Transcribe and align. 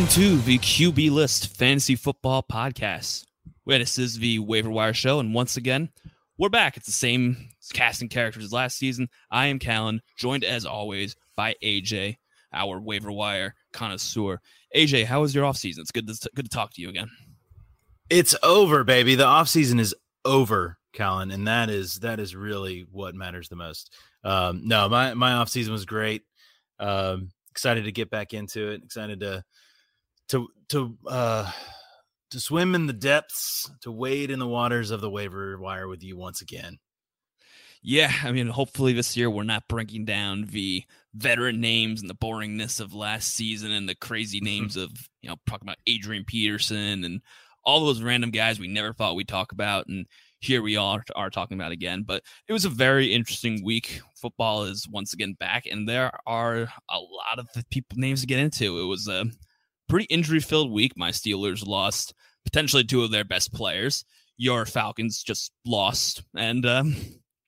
Welcome 0.00 0.22
to 0.22 0.36
the 0.38 0.58
QB 0.58 1.10
List 1.10 1.58
Fantasy 1.58 1.94
Football 1.94 2.42
Podcast. 2.42 3.26
This 3.66 3.98
is 3.98 4.18
the 4.18 4.38
waiver 4.38 4.70
wire 4.70 4.94
show, 4.94 5.20
and 5.20 5.34
once 5.34 5.58
again, 5.58 5.90
we're 6.38 6.48
back. 6.48 6.78
It's 6.78 6.86
the 6.86 6.92
same 6.92 7.50
casting 7.74 8.08
characters 8.08 8.44
as 8.44 8.50
last 8.50 8.78
season. 8.78 9.10
I 9.30 9.48
am 9.48 9.58
Callan, 9.58 10.00
joined 10.16 10.42
as 10.42 10.64
always 10.64 11.16
by 11.36 11.54
AJ, 11.62 12.16
our 12.50 12.80
waiver 12.80 13.12
wire 13.12 13.54
connoisseur. 13.74 14.40
AJ, 14.74 15.04
how 15.04 15.20
was 15.20 15.34
your 15.34 15.44
off 15.44 15.58
season? 15.58 15.82
It's 15.82 15.92
good 15.92 16.08
to 16.08 16.30
good 16.34 16.46
to 16.46 16.50
talk 16.50 16.72
to 16.72 16.80
you 16.80 16.88
again. 16.88 17.10
It's 18.08 18.34
over, 18.42 18.84
baby. 18.84 19.16
The 19.16 19.26
off 19.26 19.50
season 19.50 19.78
is 19.78 19.94
over, 20.24 20.78
Callan, 20.94 21.30
and 21.30 21.46
that 21.46 21.68
is 21.68 21.96
that 21.96 22.20
is 22.20 22.34
really 22.34 22.86
what 22.90 23.14
matters 23.14 23.50
the 23.50 23.56
most. 23.56 23.94
Um, 24.24 24.62
no, 24.64 24.88
my 24.88 25.12
my 25.12 25.32
off 25.32 25.50
season 25.50 25.74
was 25.74 25.84
great. 25.84 26.22
Um, 26.78 27.32
excited 27.50 27.84
to 27.84 27.92
get 27.92 28.08
back 28.08 28.32
into 28.32 28.70
it. 28.70 28.82
Excited 28.82 29.20
to 29.20 29.44
to 30.30 30.48
to 30.70 30.96
uh 31.06 31.50
to 32.30 32.40
swim 32.40 32.74
in 32.74 32.86
the 32.86 32.92
depths, 32.92 33.70
to 33.82 33.90
wade 33.90 34.30
in 34.30 34.38
the 34.38 34.46
waters 34.46 34.90
of 34.90 35.00
the 35.00 35.10
waiver 35.10 35.58
wire 35.58 35.88
with 35.88 36.02
you 36.02 36.16
once 36.16 36.40
again. 36.40 36.78
Yeah, 37.82 38.12
I 38.22 38.30
mean, 38.30 38.46
hopefully 38.46 38.92
this 38.92 39.16
year 39.16 39.30
we're 39.30 39.42
not 39.42 39.66
breaking 39.68 40.04
down 40.04 40.46
the 40.50 40.84
veteran 41.14 41.60
names 41.60 42.00
and 42.00 42.10
the 42.10 42.14
boringness 42.14 42.78
of 42.78 42.94
last 42.94 43.34
season 43.34 43.72
and 43.72 43.88
the 43.88 43.94
crazy 43.94 44.38
mm-hmm. 44.38 44.44
names 44.44 44.76
of, 44.76 44.90
you 45.22 45.30
know, 45.30 45.36
talking 45.48 45.66
about 45.66 45.78
Adrian 45.86 46.24
Peterson 46.24 47.04
and 47.04 47.20
all 47.64 47.84
those 47.84 48.02
random 48.02 48.30
guys 48.30 48.60
we 48.60 48.68
never 48.68 48.92
thought 48.92 49.16
we'd 49.16 49.28
talk 49.28 49.52
about. 49.52 49.86
And 49.88 50.06
here 50.40 50.62
we 50.62 50.76
are, 50.76 51.02
are 51.16 51.30
talking 51.30 51.58
about 51.58 51.72
again. 51.72 52.04
But 52.06 52.22
it 52.48 52.52
was 52.52 52.66
a 52.66 52.70
very 52.70 53.12
interesting 53.12 53.64
week. 53.64 54.00
Football 54.14 54.64
is 54.64 54.86
once 54.88 55.14
again 55.14 55.34
back, 55.40 55.64
and 55.66 55.88
there 55.88 56.12
are 56.26 56.68
a 56.90 56.98
lot 56.98 57.38
of 57.38 57.48
people 57.70 57.98
names 57.98 58.20
to 58.20 58.26
get 58.26 58.38
into. 58.38 58.78
It 58.80 58.86
was 58.86 59.08
a 59.08 59.24
pretty 59.90 60.06
injury 60.06 60.40
filled 60.40 60.70
week. 60.70 60.92
My 60.96 61.10
Steelers 61.10 61.66
lost 61.66 62.14
potentially 62.44 62.84
two 62.84 63.02
of 63.02 63.10
their 63.10 63.24
best 63.24 63.52
players. 63.52 64.04
Your 64.36 64.64
Falcons 64.64 65.22
just 65.22 65.52
lost, 65.66 66.22
and 66.34 66.64
um, 66.64 66.96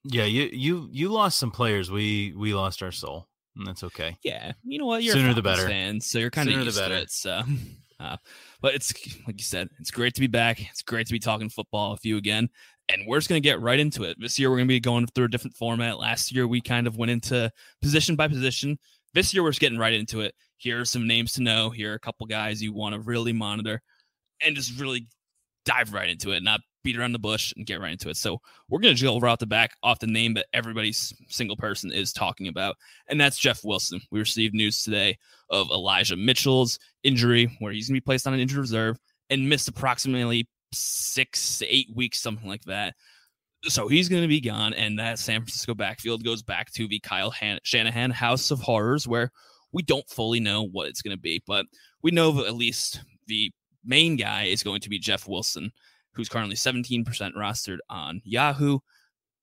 yeah, 0.04 0.24
you 0.24 0.50
you 0.52 0.88
you 0.92 1.08
lost 1.08 1.38
some 1.38 1.50
players. 1.50 1.90
We 1.90 2.34
we 2.36 2.52
lost 2.52 2.82
our 2.82 2.92
soul, 2.92 3.28
and 3.56 3.66
that's 3.66 3.82
okay. 3.84 4.18
Yeah, 4.22 4.52
you 4.62 4.78
know 4.78 4.86
what? 4.86 5.02
You're 5.02 5.14
sooner 5.14 5.32
the 5.32 5.40
better, 5.40 5.66
fan, 5.66 6.00
so 6.00 6.18
you're 6.18 6.30
kind 6.30 6.50
of 6.50 6.54
used 6.56 6.76
to 6.76 6.92
it. 6.92 7.10
So, 7.10 7.42
uh, 8.00 8.16
but 8.60 8.74
it's 8.74 8.92
like 9.26 9.38
you 9.38 9.44
said, 9.44 9.70
it's 9.80 9.90
great 9.90 10.12
to 10.14 10.20
be 10.20 10.26
back. 10.26 10.60
It's 10.60 10.82
great 10.82 11.06
to 11.06 11.12
be 11.12 11.18
talking 11.18 11.48
football 11.48 11.92
with 11.92 12.04
you 12.04 12.18
again. 12.18 12.50
And 12.88 13.06
we're 13.06 13.18
just 13.18 13.28
going 13.28 13.40
to 13.40 13.48
get 13.48 13.60
right 13.60 13.78
into 13.78 14.02
it. 14.02 14.16
This 14.20 14.38
year, 14.38 14.50
we're 14.50 14.56
going 14.56 14.66
to 14.66 14.74
be 14.74 14.80
going 14.80 15.06
through 15.06 15.26
a 15.26 15.28
different 15.28 15.56
format. 15.56 15.98
Last 15.98 16.32
year, 16.32 16.46
we 16.46 16.60
kind 16.60 16.86
of 16.86 16.96
went 16.96 17.12
into 17.12 17.50
position 17.80 18.16
by 18.16 18.26
position. 18.28 18.78
This 19.14 19.32
year, 19.32 19.42
we're 19.42 19.50
just 19.50 19.60
getting 19.60 19.78
right 19.78 19.92
into 19.92 20.20
it. 20.20 20.34
Here 20.62 20.80
are 20.80 20.84
some 20.84 21.08
names 21.08 21.32
to 21.32 21.42
know. 21.42 21.70
Here 21.70 21.90
are 21.90 21.96
a 21.96 21.98
couple 21.98 22.24
guys 22.28 22.62
you 22.62 22.72
want 22.72 22.94
to 22.94 23.00
really 23.00 23.32
monitor 23.32 23.82
and 24.40 24.54
just 24.54 24.78
really 24.78 25.08
dive 25.64 25.92
right 25.92 26.08
into 26.08 26.30
it, 26.30 26.44
not 26.44 26.60
beat 26.84 26.96
around 26.96 27.10
the 27.10 27.18
bush 27.18 27.52
and 27.56 27.66
get 27.66 27.80
right 27.80 27.90
into 27.90 28.08
it. 28.10 28.16
So 28.16 28.38
we're 28.68 28.78
going 28.78 28.94
to 28.94 29.02
go 29.02 29.18
right 29.18 29.32
off 29.32 29.40
the 29.40 29.46
back 29.46 29.72
off 29.82 29.98
the 29.98 30.06
name 30.06 30.34
that 30.34 30.46
everybody's 30.52 31.12
single 31.26 31.56
person 31.56 31.90
is 31.90 32.12
talking 32.12 32.46
about, 32.46 32.76
and 33.08 33.20
that's 33.20 33.38
Jeff 33.38 33.64
Wilson. 33.64 34.00
We 34.12 34.20
received 34.20 34.54
news 34.54 34.84
today 34.84 35.18
of 35.50 35.68
Elijah 35.70 36.16
Mitchell's 36.16 36.78
injury, 37.02 37.56
where 37.58 37.72
he's 37.72 37.88
going 37.88 37.96
to 37.96 38.00
be 38.00 38.04
placed 38.04 38.28
on 38.28 38.34
an 38.34 38.40
injured 38.40 38.60
reserve 38.60 38.98
and 39.30 39.48
missed 39.48 39.66
approximately 39.66 40.48
six 40.72 41.58
to 41.58 41.74
eight 41.74 41.88
weeks, 41.92 42.20
something 42.20 42.48
like 42.48 42.62
that. 42.66 42.94
So 43.64 43.88
he's 43.88 44.08
going 44.08 44.22
to 44.22 44.28
be 44.28 44.40
gone, 44.40 44.74
and 44.74 44.96
that 45.00 45.18
San 45.18 45.40
Francisco 45.40 45.74
backfield 45.74 46.22
goes 46.22 46.44
back 46.44 46.70
to 46.74 46.86
the 46.86 47.00
Kyle 47.00 47.32
Han- 47.32 47.58
Shanahan 47.64 48.12
House 48.12 48.52
of 48.52 48.60
Horrors, 48.60 49.08
where 49.08 49.32
we 49.72 49.82
don't 49.82 50.08
fully 50.08 50.40
know 50.40 50.62
what 50.62 50.88
it's 50.88 51.02
going 51.02 51.16
to 51.16 51.20
be, 51.20 51.42
but 51.46 51.66
we 52.02 52.10
know 52.10 52.30
that 52.32 52.46
at 52.46 52.54
least 52.54 53.00
the 53.26 53.50
main 53.84 54.16
guy 54.16 54.44
is 54.44 54.62
going 54.62 54.80
to 54.80 54.88
be 54.88 54.98
Jeff 54.98 55.26
Wilson, 55.26 55.72
who's 56.12 56.28
currently 56.28 56.56
17% 56.56 57.04
rostered 57.34 57.78
on 57.88 58.20
Yahoo. 58.24 58.78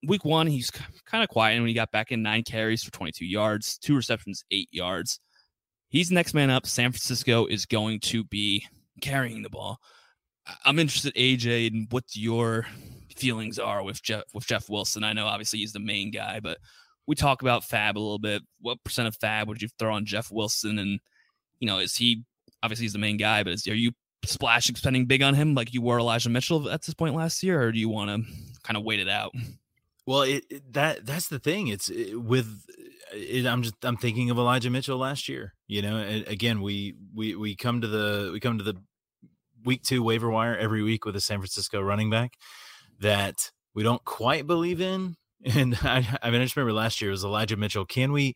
Week 0.08 0.24
one, 0.24 0.48
he's 0.48 0.72
kind 1.06 1.24
of 1.24 1.30
quiet 1.30 1.56
And 1.56 1.64
when 1.64 1.68
he 1.68 1.74
got 1.74 1.92
back 1.92 2.12
in 2.12 2.22
nine 2.22 2.44
carries 2.44 2.84
for 2.84 2.92
22 2.92 3.26
yards, 3.26 3.78
two 3.78 3.96
receptions, 3.96 4.46
eight 4.52 4.70
yards. 4.72 5.20
He's 5.90 6.12
next 6.12 6.34
man 6.34 6.50
up. 6.50 6.68
San 6.68 6.92
Francisco 6.92 7.48
is 7.48 7.66
going 7.66 8.00
to 8.02 8.24
be 8.24 8.66
carrying 9.02 9.42
the 9.42 9.50
ball. 9.50 9.80
I'm 10.64 10.80
interested, 10.80 11.14
AJ, 11.16 11.72
in 11.72 11.88
what 11.90 12.04
your 12.14 12.66
feelings 13.16 13.60
are 13.60 13.84
with 13.84 14.02
Jeff 14.02 14.24
with 14.34 14.48
Jeff 14.48 14.70
Wilson. 14.70 15.04
I 15.04 15.14
know 15.14 15.26
obviously 15.28 15.60
he's 15.60 15.74
the 15.74 15.80
main 15.80 16.12
guy, 16.12 16.40
but 16.40 16.60
we 17.10 17.16
talk 17.16 17.42
about 17.42 17.64
Fab 17.64 17.98
a 17.98 18.00
little 18.00 18.20
bit. 18.20 18.44
What 18.62 18.84
percent 18.84 19.08
of 19.08 19.16
Fab 19.16 19.48
would 19.48 19.64
you 19.64 19.68
throw 19.80 19.96
on 19.96 20.06
Jeff 20.06 20.32
Wilson? 20.32 20.78
And 20.78 21.00
you 21.60 21.66
know, 21.66 21.80
is 21.80 21.96
he 21.96 22.24
obviously 22.62 22.84
he's 22.84 22.94
the 22.94 23.00
main 23.00 23.18
guy, 23.18 23.44
but 23.44 23.52
is, 23.52 23.68
are 23.68 23.74
you 23.74 23.94
splashing 24.24 24.76
spending 24.76 25.08
big 25.08 25.24
on 25.24 25.34
him 25.34 25.56
like 25.56 25.74
you 25.74 25.82
were 25.82 25.98
Elijah 25.98 26.30
Mitchell 26.30 26.70
at 26.70 26.84
this 26.84 26.94
point 26.94 27.16
last 27.16 27.42
year, 27.42 27.64
or 27.64 27.72
do 27.72 27.80
you 27.80 27.90
want 27.90 28.12
to 28.12 28.32
kind 28.62 28.78
of 28.78 28.84
wait 28.84 29.00
it 29.00 29.10
out? 29.10 29.34
Well, 30.06 30.22
it, 30.22 30.46
it, 30.52 30.74
that 30.74 31.04
that's 31.04 31.30
the 31.30 31.40
thing. 31.40 31.68
It's 31.68 31.90
it, 31.90 32.16
with 32.16 32.64
it, 33.12 33.48
I'm 33.48 33.64
just 33.64 33.84
I'm 33.84 33.98
thinking 33.98 34.30
of 34.30 34.38
Elijah 34.38 34.70
Mitchell 34.70 35.00
last 35.00 35.28
year. 35.28 35.56
You 35.66 35.82
know, 35.82 35.98
and 35.98 36.28
again 36.28 36.62
we 36.62 36.94
we 37.12 37.36
we 37.36 37.56
come 37.56 37.82
to 37.82 37.88
the 37.88 38.30
we 38.32 38.40
come 38.40 38.60
to 38.60 38.64
the 38.64 38.76
week 39.66 39.82
two 39.82 40.04
waiver 40.04 40.30
wire 40.30 40.56
every 40.56 40.84
week 40.84 41.06
with 41.06 41.16
a 41.16 41.22
San 41.22 41.40
Francisco 41.40 41.82
running 41.82 42.12
back 42.12 42.34
that 43.00 43.50
we 43.74 43.82
don't 43.82 44.06
quite 44.06 44.46
believe 44.46 44.80
in. 44.80 45.16
And 45.46 45.78
I, 45.84 46.20
I 46.22 46.32
mean, 46.32 46.42
I 46.42 46.46
just 46.46 46.56
remember 46.56 46.74
last 46.74 47.02
year 47.02 47.12
was 47.12 47.24
Elijah 47.24 47.58
Mitchell. 47.58 47.86
Can 47.86 48.12
we, 48.12 48.34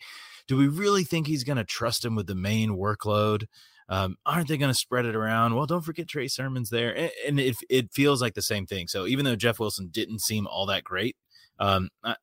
do 0.48 0.58
we 0.58 0.68
really 0.68 1.04
think 1.04 1.28
he's 1.28 1.44
going 1.44 1.58
to 1.58 1.64
trust 1.64 2.04
him 2.04 2.16
with 2.16 2.28
the 2.28 2.36
main 2.36 2.72
workload? 2.72 3.46
Um, 3.90 4.16
aren't 4.26 4.48
they 4.48 4.58
going 4.58 4.72
to 4.72 4.78
spread 4.78 5.06
it 5.06 5.16
around? 5.16 5.56
Well, 5.56 5.66
don't 5.66 5.84
forget 5.84 6.08
Trey 6.08 6.28
Sermon's 6.28 6.70
there. 6.70 6.96
And, 6.96 7.12
and 7.28 7.40
it, 7.40 7.58
it 7.70 7.94
feels 7.94 8.22
like 8.22 8.34
the 8.34 8.42
same 8.42 8.66
thing. 8.66 8.88
So 8.88 9.06
even 9.06 9.26
though 9.26 9.36
Jeff 9.36 9.60
Wilson 9.60 9.90
didn't 9.92 10.22
seem 10.22 10.48
all 10.48 10.66
that 10.68 10.84
great, 10.84 11.16
um, 11.60 11.90
I, 12.04 12.16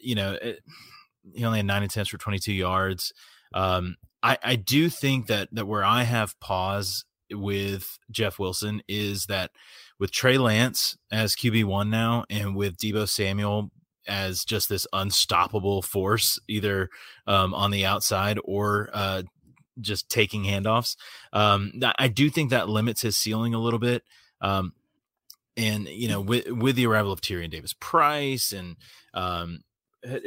you 0.00 0.14
know, 0.14 0.32
it, 0.40 0.60
he 1.34 1.44
only 1.44 1.58
had 1.58 1.66
nine 1.66 1.82
attempts 1.82 2.10
for 2.10 2.18
22 2.18 2.52
yards. 2.52 3.12
Um, 3.54 3.96
I, 4.22 4.38
I 4.42 4.56
do 4.56 4.88
think 4.88 5.26
that 5.26 5.48
that 5.52 5.66
where 5.66 5.84
I 5.84 6.04
have 6.04 6.38
pause 6.40 7.04
with 7.30 7.98
Jeff 8.10 8.38
Wilson 8.38 8.82
is 8.88 9.26
that 9.26 9.50
with 9.98 10.12
Trey 10.12 10.38
Lance 10.38 10.96
as 11.10 11.34
QB1 11.34 11.88
now 11.88 12.24
and 12.30 12.54
with 12.54 12.76
Deebo 12.76 13.08
Samuel 13.08 13.70
as 14.06 14.44
just 14.44 14.68
this 14.68 14.86
unstoppable 14.92 15.82
force, 15.82 16.38
either 16.48 16.88
um, 17.26 17.54
on 17.54 17.70
the 17.70 17.86
outside 17.86 18.38
or 18.44 18.90
uh, 18.92 19.22
just 19.80 20.08
taking 20.08 20.44
handoffs, 20.44 20.96
um, 21.32 21.72
I 21.98 22.08
do 22.08 22.30
think 22.30 22.50
that 22.50 22.68
limits 22.68 23.02
his 23.02 23.16
ceiling 23.16 23.54
a 23.54 23.60
little 23.60 23.78
bit. 23.78 24.02
Um, 24.40 24.72
and 25.56 25.86
you 25.88 26.08
know, 26.08 26.20
with 26.20 26.50
with 26.50 26.76
the 26.76 26.86
arrival 26.86 27.12
of 27.12 27.20
Tyrion 27.20 27.50
Davis 27.50 27.74
Price 27.78 28.52
and 28.52 28.76
um, 29.14 29.60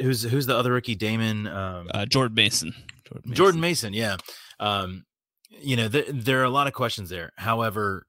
who's 0.00 0.22
who's 0.22 0.46
the 0.46 0.56
other 0.56 0.72
rookie, 0.72 0.94
Damon 0.94 1.46
um, 1.46 1.88
uh, 1.92 2.06
Jordan 2.06 2.34
Mason. 2.34 2.72
Jordan 3.04 3.30
Mason. 3.30 3.34
Jordan 3.34 3.60
Mason, 3.60 3.92
yeah. 3.92 4.16
Um, 4.60 5.04
you 5.50 5.76
know, 5.76 5.88
th- 5.88 6.06
there 6.10 6.40
are 6.40 6.44
a 6.44 6.50
lot 6.50 6.66
of 6.66 6.72
questions 6.72 7.10
there. 7.10 7.32
However, 7.36 8.05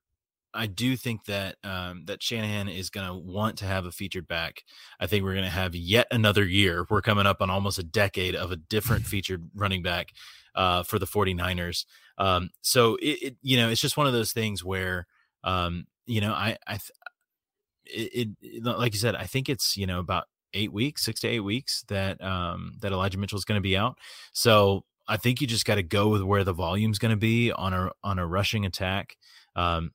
I 0.57 0.67
do 0.67 0.97
think 0.97 1.25
that 1.25 1.55
um, 1.63 2.03
that 2.05 2.21
Shanahan 2.21 2.67
is 2.67 2.89
going 2.89 3.07
to 3.07 3.13
want 3.13 3.57
to 3.59 3.65
have 3.65 3.85
a 3.85 3.91
featured 3.91 4.27
back. 4.27 4.63
I 4.99 5.07
think 5.07 5.23
we're 5.23 5.33
going 5.33 5.45
to 5.45 5.51
have 5.51 5.75
yet 5.75 6.07
another 6.11 6.43
year. 6.43 6.85
We're 6.89 7.01
coming 7.01 7.27
up 7.27 7.41
on 7.41 7.49
almost 7.49 7.79
a 7.79 7.83
decade 7.83 8.35
of 8.35 8.51
a 8.51 8.55
different 8.55 9.05
featured 9.07 9.49
running 9.55 9.83
back 9.83 10.09
uh, 10.55 10.83
for 10.83 10.99
the 10.99 11.05
49ers. 11.05 11.85
Um, 12.17 12.49
so 12.61 12.95
it, 12.95 13.21
it, 13.21 13.35
you 13.41 13.57
know, 13.57 13.69
it's 13.69 13.81
just 13.81 13.97
one 13.97 14.07
of 14.07 14.13
those 14.13 14.31
things 14.33 14.63
where, 14.63 15.05
um, 15.43 15.85
you 16.07 16.19
know, 16.19 16.33
I, 16.33 16.57
I, 16.65 16.79
it, 17.85 18.29
it, 18.41 18.63
like 18.63 18.93
you 18.93 18.99
said, 18.99 19.15
I 19.15 19.25
think 19.25 19.49
it's, 19.49 19.77
you 19.77 19.85
know, 19.85 19.99
about 19.99 20.25
eight 20.53 20.73
weeks, 20.73 21.05
six 21.05 21.19
to 21.21 21.27
eight 21.27 21.41
weeks 21.41 21.83
that, 21.89 22.21
um, 22.23 22.77
that 22.81 22.91
Elijah 22.91 23.19
Mitchell 23.19 23.37
is 23.37 23.45
going 23.45 23.59
to 23.59 23.61
be 23.61 23.77
out. 23.77 23.97
So 24.33 24.83
I 25.07 25.17
think 25.17 25.39
you 25.39 25.47
just 25.47 25.65
got 25.65 25.75
to 25.75 25.83
go 25.83 26.09
with 26.09 26.21
where 26.21 26.43
the 26.43 26.53
volume's 26.53 26.99
going 26.99 27.11
to 27.11 27.17
be 27.17 27.51
on 27.51 27.73
a 27.73 27.91
on 28.03 28.19
a 28.19 28.27
rushing 28.27 28.65
attack. 28.65 29.15
Um, 29.55 29.91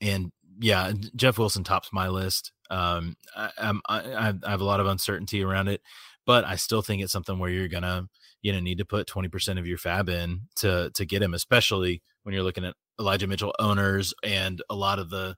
and 0.00 0.32
yeah, 0.60 0.92
Jeff 1.14 1.38
Wilson 1.38 1.64
tops 1.64 1.90
my 1.92 2.08
list. 2.08 2.52
Um, 2.70 3.16
I, 3.36 3.50
I, 3.88 4.34
I 4.42 4.50
have 4.50 4.60
a 4.60 4.64
lot 4.64 4.80
of 4.80 4.86
uncertainty 4.86 5.42
around 5.42 5.68
it, 5.68 5.80
but 6.26 6.44
I 6.44 6.56
still 6.56 6.82
think 6.82 7.02
it's 7.02 7.12
something 7.12 7.38
where 7.38 7.50
you're 7.50 7.68
gonna 7.68 8.08
you 8.42 8.52
know 8.52 8.60
need 8.60 8.78
to 8.78 8.84
put 8.84 9.08
20% 9.08 9.58
of 9.58 9.66
your 9.66 9.78
fab 9.78 10.08
in 10.08 10.42
to 10.56 10.90
to 10.94 11.04
get 11.04 11.22
him, 11.22 11.34
especially 11.34 12.02
when 12.22 12.34
you're 12.34 12.44
looking 12.44 12.64
at 12.64 12.74
Elijah 13.00 13.26
Mitchell 13.26 13.54
owners 13.58 14.12
and 14.22 14.62
a 14.68 14.74
lot 14.74 14.98
of 14.98 15.10
the 15.10 15.36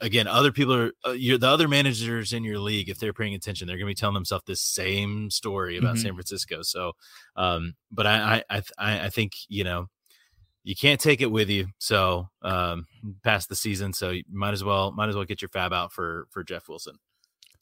again, 0.00 0.26
other 0.26 0.52
people 0.52 0.74
are 0.74 0.92
uh, 1.04 1.12
the 1.12 1.46
other 1.46 1.68
managers 1.68 2.32
in 2.32 2.44
your 2.44 2.58
league. 2.58 2.88
If 2.88 2.98
they're 2.98 3.12
paying 3.12 3.34
attention, 3.34 3.66
they're 3.66 3.76
going 3.76 3.86
to 3.86 3.90
be 3.90 3.94
telling 3.94 4.14
themselves 4.14 4.44
this 4.46 4.62
same 4.62 5.30
story 5.30 5.76
about 5.76 5.96
mm-hmm. 5.96 6.02
San 6.02 6.14
Francisco. 6.14 6.62
So, 6.62 6.92
um, 7.36 7.74
but 7.90 8.06
I, 8.06 8.42
I, 8.48 8.62
I, 8.78 9.00
I 9.06 9.10
think 9.10 9.32
you 9.48 9.64
know 9.64 9.86
you 10.64 10.74
can't 10.74 10.98
take 10.98 11.20
it 11.20 11.30
with 11.30 11.50
you. 11.50 11.66
So, 11.78 12.28
um, 12.42 12.86
past 13.22 13.48
the 13.48 13.54
season, 13.54 13.92
so 13.92 14.10
you 14.10 14.24
might 14.32 14.54
as 14.54 14.64
well 14.64 14.90
might 14.92 15.08
as 15.10 15.14
well 15.14 15.24
get 15.24 15.42
your 15.42 15.50
fab 15.50 15.72
out 15.72 15.92
for 15.92 16.26
for 16.30 16.42
Jeff 16.42 16.68
Wilson. 16.68 16.96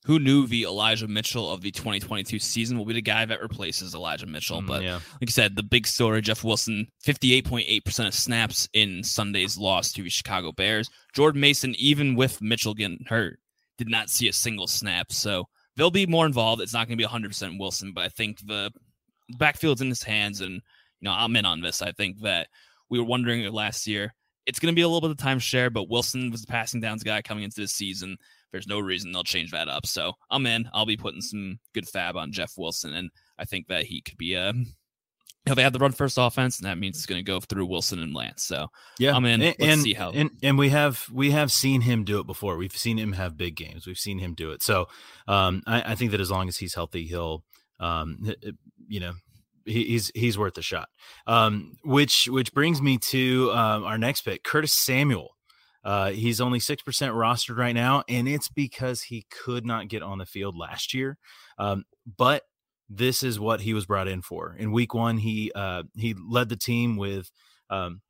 who 0.05 0.19
knew 0.19 0.47
the 0.47 0.65
Elijah 0.65 1.07
Mitchell 1.07 1.51
of 1.51 1.61
the 1.61 1.71
2022 1.71 2.39
season 2.39 2.77
will 2.77 2.85
be 2.85 2.95
the 2.95 3.03
guy 3.03 3.25
that 3.25 3.41
replaces 3.41 3.95
Elijah 3.95 4.27
Mitchell. 4.27 4.61
Mm, 4.63 4.67
but 4.67 4.83
yeah. 4.83 4.95
like 4.95 5.29
I 5.29 5.31
said, 5.31 5.55
the 5.55 5.63
big 5.63 5.87
story 5.87 6.21
Jeff 6.21 6.43
Wilson, 6.43 6.89
58.8% 7.05 8.07
of 8.09 8.15
snaps 8.15 8.69
in 8.73 9.05
Sunday's 9.05 9.57
loss 9.57 9.93
to 9.93 10.03
the 10.03 10.11
Chicago 10.11 10.51
Bears. 10.51 10.91
Jordan 11.15 11.41
Mason, 11.41 11.75
even 11.79 12.17
with 12.17 12.43
Mitchell 12.43 12.75
getting 12.75 13.05
hurt, 13.07 13.39
did 13.79 13.89
not 13.89 14.11
see 14.11 14.29
a 14.29 14.33
single 14.33 14.67
snap. 14.67 15.13
So 15.13 15.47
they'll 15.77 15.91
be 15.91 16.07
more 16.07 16.27
involved. 16.27 16.63
It's 16.63 16.75
not 16.75 16.89
going 16.89 16.99
to 16.99 17.05
be 17.05 17.09
100% 17.09 17.59
Wilson, 17.59 17.93
but 17.95 18.05
I 18.05 18.09
think 18.09 18.45
the 18.47 18.73
backfield's 19.39 19.81
in 19.83 19.89
his 19.89 20.03
hands. 20.03 20.41
And, 20.41 20.55
you 20.55 20.61
know, 21.03 21.13
I'm 21.13 21.37
in 21.37 21.45
on 21.45 21.61
this. 21.61 21.81
I 21.81 21.93
think 21.93 22.21
that 22.23 22.49
we 22.93 23.01
were 23.01 23.07
wondering 23.07 23.43
last 23.53 23.89
year. 23.89 24.15
It's 24.47 24.61
going 24.61 24.73
to 24.73 24.77
be 24.77 24.83
a 24.83 24.89
little 24.89 25.01
bit 25.01 25.11
of 25.11 25.17
timeshare, 25.17 25.73
but 25.73 25.89
Wilson 25.89 26.31
was 26.31 26.43
the 26.43 26.47
passing 26.47 26.81
downs 26.81 27.03
guy 27.03 27.23
coming 27.23 27.45
into 27.45 27.61
this 27.61 27.73
season 27.73 28.19
there's 28.53 28.69
no 28.69 28.79
reason 28.79 29.11
they'll 29.11 29.25
change 29.25 29.51
that 29.51 29.69
up. 29.69 29.87
So 29.87 30.13
I'm 30.31 30.47
in. 30.47 30.69
I'll 30.73 30.87
be 30.87 30.97
putting 30.97 31.23
some 31.23 31.59
good 31.75 31.89
fab 31.89 32.17
on 32.17 32.33
Jeff 32.33 32.53
Wilson, 32.57 32.93
and 32.93 33.11
I 33.39 33.45
think 33.45 33.67
that 33.69 33.85
he 33.85 34.01
could 34.03 34.19
be 34.19 34.35
a. 34.35 34.51
Um, 34.51 34.67
you 35.45 35.51
know, 35.51 35.55
they 35.57 35.65
have 35.65 35.73
the 35.73 35.81
run 35.81 35.91
first 35.91 36.19
offense, 36.21 36.61
and 36.61 36.67
that 36.67 36.79
means 36.79 36.97
it's 36.97 37.07
going 37.07 37.19
to 37.19 37.29
go 37.29 37.41
through 37.41 37.67
Wilson 37.67 38.01
and 38.01 38.15
Lance. 38.15 38.45
So 38.45 38.69
yeah, 39.01 39.13
I'm 39.13 39.25
in. 39.25 39.43
And, 39.43 39.57
Let's 39.59 39.73
and, 39.73 39.83
see 39.83 39.95
how. 39.95 40.13
And, 40.13 40.31
and 40.41 40.57
we 40.57 40.69
have 40.69 41.09
we 41.13 41.33
have 41.33 41.51
seen 41.51 41.81
him 41.81 42.05
do 42.05 42.21
it 42.21 42.29
before. 42.29 42.57
We've 42.57 42.77
seen 42.77 42.97
him 42.97 43.15
have 43.15 43.37
big 43.37 43.57
games. 43.57 43.85
We've 43.85 43.99
seen 43.99 44.21
him 44.21 44.35
do 44.35 44.53
it. 44.53 44.63
So 44.63 44.87
um, 45.27 45.63
I, 45.67 45.93
I 45.93 45.95
think 45.97 46.13
that 46.13 46.21
as 46.21 46.31
long 46.31 46.47
as 46.47 46.59
he's 46.59 46.77
healthy, 46.77 47.07
he'll 47.07 47.43
um, 47.81 48.33
you 48.87 49.01
know 49.01 49.15
he's 49.65 50.11
he's 50.15 50.39
worth 50.39 50.57
a 50.59 50.63
shot. 50.63 50.89
Um, 51.27 51.77
which 51.85 52.29
which 52.31 52.53
brings 52.53 52.81
me 52.81 52.99
to 52.99 53.51
um, 53.53 53.85
our 53.85 53.99
next 53.99 54.23
pick, 54.23 54.45
Curtis 54.45 54.73
Samuel. 54.73 55.37
Uh, 55.85 56.11
he's 56.13 56.41
only 56.41 56.61
6% 56.61 56.79
rostered 56.79 57.57
right 57.57 57.75
now, 57.75 58.05
and 58.09 58.29
it's 58.29 58.49
because 58.49 59.03
he 59.03 59.27
could 59.31 59.67
not 59.67 59.89
get 59.89 60.01
on 60.01 60.19
the 60.19 60.25
field 60.25 60.57
last 60.57 60.95
year. 60.95 61.19
Um, 61.59 61.83
but 62.17 62.45
this 62.89 63.23
is 63.23 63.41
what 63.41 63.63
he 63.63 63.75
was 63.75 63.87
brought 63.87 64.09
in 64.09 64.23
for. 64.23 64.55
In 64.57 64.71
week 64.71 64.95
one, 64.95 65.19
he 65.19 65.51
uh, 65.55 65.85
he 65.97 66.15
led 66.15 66.49
the 66.49 66.57
team 66.57 66.97
with 66.97 67.31
um, 67.71 68.03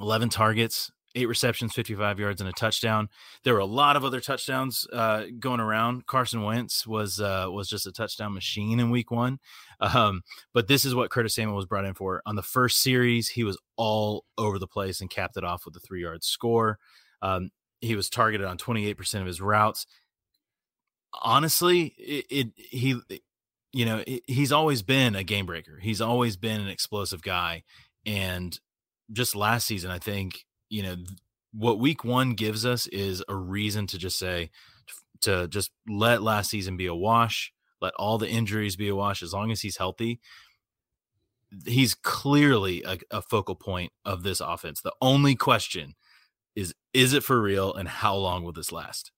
11 0.00 0.30
targets, 0.30 0.90
eight 1.14 1.28
receptions, 1.28 1.74
55 1.74 2.18
yards, 2.18 2.40
and 2.40 2.48
a 2.48 2.52
touchdown. 2.52 3.08
There 3.44 3.54
were 3.54 3.60
a 3.60 3.66
lot 3.66 3.96
of 3.96 4.04
other 4.04 4.20
touchdowns 4.20 4.86
uh, 4.92 5.24
going 5.38 5.60
around. 5.60 6.06
Carson 6.06 6.42
Wentz 6.42 6.86
was 6.86 7.20
uh, 7.20 7.46
was 7.50 7.68
just 7.68 7.86
a 7.86 7.92
touchdown 7.92 8.32
machine 8.32 8.80
in 8.80 8.90
week 8.90 9.10
one. 9.10 9.38
Um, 9.82 10.22
but 10.54 10.68
this 10.68 10.84
is 10.84 10.94
what 10.94 11.10
Curtis 11.10 11.34
Samuel 11.34 11.56
was 11.56 11.66
brought 11.66 11.84
in 11.84 11.94
for. 11.94 12.22
On 12.24 12.36
the 12.36 12.42
first 12.42 12.80
series, 12.82 13.30
he 13.30 13.42
was 13.42 13.58
all 13.76 14.24
over 14.38 14.58
the 14.58 14.66
place 14.66 15.00
and 15.00 15.10
capped 15.10 15.36
it 15.36 15.44
off 15.44 15.64
with 15.64 15.76
a 15.76 15.80
three 15.80 16.02
yard 16.02 16.22
score. 16.22 16.78
Um, 17.20 17.50
he 17.80 17.96
was 17.96 18.08
targeted 18.08 18.46
on 18.46 18.58
28% 18.58 19.20
of 19.20 19.26
his 19.26 19.40
routes. 19.40 19.86
Honestly, 21.20 21.94
it, 21.98 22.26
it 22.30 22.46
he 22.56 23.00
you 23.72 23.84
know, 23.84 24.04
it, 24.06 24.22
he's 24.26 24.52
always 24.52 24.82
been 24.82 25.16
a 25.16 25.24
game 25.24 25.46
breaker. 25.46 25.78
He's 25.82 26.00
always 26.00 26.36
been 26.36 26.60
an 26.60 26.68
explosive 26.68 27.22
guy 27.22 27.64
and 28.06 28.58
just 29.12 29.34
last 29.34 29.66
season 29.66 29.90
I 29.90 29.98
think, 29.98 30.44
you 30.68 30.82
know, 30.82 30.96
what 31.52 31.78
week 31.78 32.04
1 32.04 32.34
gives 32.34 32.64
us 32.64 32.86
is 32.86 33.22
a 33.28 33.34
reason 33.34 33.86
to 33.88 33.98
just 33.98 34.18
say 34.18 34.50
to 35.22 35.48
just 35.48 35.70
let 35.88 36.22
last 36.22 36.50
season 36.50 36.76
be 36.76 36.86
a 36.86 36.94
wash, 36.94 37.52
let 37.82 37.94
all 37.94 38.16
the 38.16 38.28
injuries 38.28 38.76
be 38.76 38.88
a 38.88 38.96
wash 38.96 39.22
as 39.22 39.34
long 39.34 39.50
as 39.50 39.60
he's 39.60 39.76
healthy 39.76 40.20
he's 41.66 41.94
clearly 41.94 42.82
a, 42.82 42.98
a, 43.10 43.22
focal 43.22 43.54
point 43.54 43.92
of 44.04 44.22
this 44.22 44.40
offense. 44.40 44.80
The 44.80 44.94
only 45.00 45.34
question 45.34 45.94
is 46.54 46.74
is 46.92 47.12
it 47.12 47.24
for 47.24 47.40
real 47.40 47.74
and 47.74 47.88
how 47.88 48.14
long 48.16 48.44
will 48.44 48.52
this 48.52 48.72
last? 48.72 49.10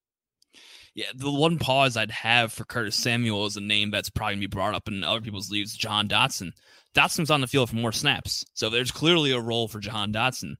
Yeah, 0.94 1.06
the 1.14 1.30
one 1.30 1.58
pause 1.58 1.96
I'd 1.96 2.12
have 2.12 2.52
for 2.52 2.64
Curtis 2.64 2.94
Samuel 2.94 3.46
is 3.46 3.56
a 3.56 3.60
name 3.60 3.90
that's 3.90 4.10
probably 4.10 4.34
gonna 4.34 4.40
be 4.40 4.46
brought 4.46 4.74
up 4.74 4.86
in 4.86 5.02
other 5.02 5.20
people's 5.20 5.50
leagues, 5.50 5.76
Jahan 5.76 6.08
Dotson. 6.08 6.52
Dotson's 6.94 7.30
on 7.30 7.40
the 7.40 7.48
field 7.48 7.70
for 7.70 7.76
more 7.76 7.92
snaps. 7.92 8.44
So 8.54 8.70
there's 8.70 8.92
clearly 8.92 9.32
a 9.32 9.40
role 9.40 9.66
for 9.66 9.80
Jahan 9.80 10.12
Dotson. 10.12 10.54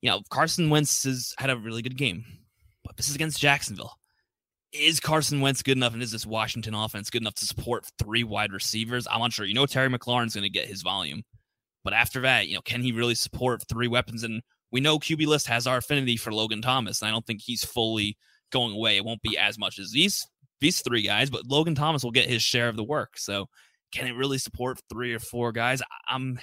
You 0.00 0.10
know, 0.10 0.22
Carson 0.30 0.70
Wentz 0.70 1.04
has 1.04 1.34
had 1.36 1.50
a 1.50 1.56
really 1.56 1.82
good 1.82 1.98
game, 1.98 2.24
but 2.84 2.96
this 2.96 3.10
is 3.10 3.14
against 3.14 3.40
Jacksonville. 3.40 3.97
Is 4.72 5.00
Carson 5.00 5.40
Wentz 5.40 5.62
good 5.62 5.76
enough 5.78 5.94
and 5.94 6.02
is 6.02 6.12
this 6.12 6.26
Washington 6.26 6.74
offense 6.74 7.08
good 7.08 7.22
enough 7.22 7.34
to 7.36 7.46
support 7.46 7.86
three 7.98 8.24
wide 8.24 8.52
receivers? 8.52 9.06
I'm 9.10 9.20
not 9.20 9.32
sure. 9.32 9.46
You 9.46 9.54
know, 9.54 9.66
Terry 9.66 9.88
McLaurin's 9.88 10.34
going 10.34 10.42
to 10.42 10.50
get 10.50 10.66
his 10.66 10.82
volume. 10.82 11.22
But 11.84 11.94
after 11.94 12.20
that, 12.22 12.48
you 12.48 12.54
know, 12.54 12.60
can 12.60 12.82
he 12.82 12.92
really 12.92 13.14
support 13.14 13.62
three 13.66 13.88
weapons? 13.88 14.22
And 14.22 14.42
we 14.70 14.80
know 14.80 14.98
QB 14.98 15.26
list 15.26 15.46
has 15.46 15.66
our 15.66 15.78
affinity 15.78 16.16
for 16.16 16.32
Logan 16.32 16.60
Thomas, 16.60 17.00
and 17.00 17.08
I 17.08 17.12
don't 17.12 17.26
think 17.26 17.40
he's 17.40 17.64
fully 17.64 18.18
going 18.52 18.74
away. 18.74 18.96
It 18.96 19.04
won't 19.04 19.22
be 19.22 19.38
as 19.38 19.58
much 19.58 19.78
as 19.78 19.92
these 19.92 20.26
these 20.60 20.80
three 20.80 21.02
guys, 21.02 21.30
but 21.30 21.46
Logan 21.46 21.74
Thomas 21.74 22.02
will 22.02 22.10
get 22.10 22.28
his 22.28 22.42
share 22.42 22.68
of 22.68 22.76
the 22.76 22.84
work. 22.84 23.16
So 23.16 23.48
can 23.92 24.06
it 24.06 24.16
really 24.16 24.38
support 24.38 24.80
three 24.90 25.14
or 25.14 25.18
four 25.18 25.52
guys? 25.52 25.80
I'm 26.08 26.38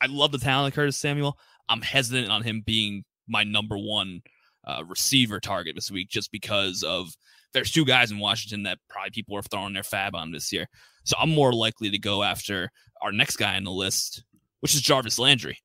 I 0.00 0.06
love 0.06 0.32
the 0.32 0.38
talent 0.38 0.72
of 0.72 0.76
Curtis 0.76 0.96
Samuel. 0.96 1.38
I'm 1.68 1.80
hesitant 1.80 2.30
on 2.30 2.42
him 2.42 2.62
being 2.66 3.04
my 3.26 3.44
number 3.44 3.78
one 3.78 4.20
uh, 4.66 4.82
receiver 4.86 5.40
target 5.40 5.74
this 5.74 5.90
week 5.90 6.08
just 6.08 6.32
because 6.32 6.82
of 6.82 7.08
there's 7.52 7.70
two 7.70 7.84
guys 7.84 8.10
in 8.10 8.18
Washington 8.18 8.64
that 8.64 8.78
probably 8.88 9.10
people 9.10 9.36
are 9.36 9.42
throwing 9.42 9.74
their 9.74 9.82
fab 9.82 10.14
on 10.14 10.32
this 10.32 10.52
year. 10.52 10.66
So 11.04 11.16
I'm 11.18 11.30
more 11.30 11.52
likely 11.52 11.90
to 11.90 11.98
go 11.98 12.22
after 12.22 12.70
our 13.02 13.12
next 13.12 13.36
guy 13.36 13.56
on 13.56 13.64
the 13.64 13.70
list, 13.70 14.24
which 14.60 14.74
is 14.74 14.80
Jarvis 14.80 15.18
Landry 15.18 15.58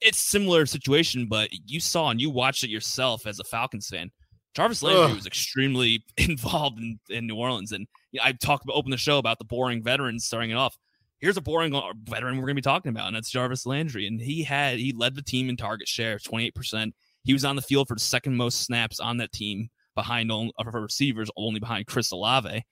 it's 0.00 0.18
similar 0.18 0.66
situation, 0.66 1.26
but 1.26 1.50
you 1.52 1.80
saw 1.80 2.10
and 2.10 2.20
you 2.20 2.30
watched 2.30 2.64
it 2.64 2.70
yourself 2.70 3.26
as 3.26 3.38
a 3.38 3.44
Falcons 3.44 3.88
fan. 3.88 4.10
Jarvis 4.54 4.82
Landry 4.82 5.04
Ugh. 5.04 5.14
was 5.14 5.26
extremely 5.26 6.04
involved 6.16 6.78
in, 6.78 6.98
in 7.08 7.26
New 7.26 7.36
Orleans, 7.36 7.72
and 7.72 7.86
you 8.12 8.18
know, 8.18 8.24
I 8.24 8.32
talked 8.32 8.64
about 8.64 8.76
open 8.76 8.90
the 8.90 8.96
show 8.96 9.18
about 9.18 9.38
the 9.38 9.44
boring 9.44 9.82
veterans 9.82 10.24
starting 10.24 10.50
it 10.50 10.56
off. 10.56 10.76
Here's 11.18 11.36
a 11.36 11.42
boring 11.42 11.74
uh, 11.74 11.82
veteran 12.04 12.36
we're 12.36 12.46
going 12.46 12.56
to 12.56 12.62
be 12.62 12.62
talking 12.62 12.90
about, 12.90 13.06
and 13.08 13.14
that's 13.16 13.30
Jarvis 13.30 13.66
Landry. 13.66 14.06
And 14.06 14.20
he 14.20 14.42
had 14.42 14.78
he 14.78 14.92
led 14.92 15.14
the 15.14 15.22
team 15.22 15.48
in 15.48 15.56
target 15.56 15.86
share, 15.86 16.18
28 16.18 16.54
percent. 16.54 16.94
He 17.22 17.32
was 17.32 17.44
on 17.44 17.56
the 17.56 17.62
field 17.62 17.88
for 17.88 17.94
the 17.94 18.00
second 18.00 18.36
most 18.36 18.62
snaps 18.62 19.00
on 19.00 19.18
that 19.18 19.32
team, 19.32 19.68
behind 19.94 20.30
of 20.30 20.50
our 20.58 20.80
receivers, 20.80 21.30
only 21.36 21.60
behind 21.60 21.86
Chris 21.86 22.12
Olave. 22.12 22.64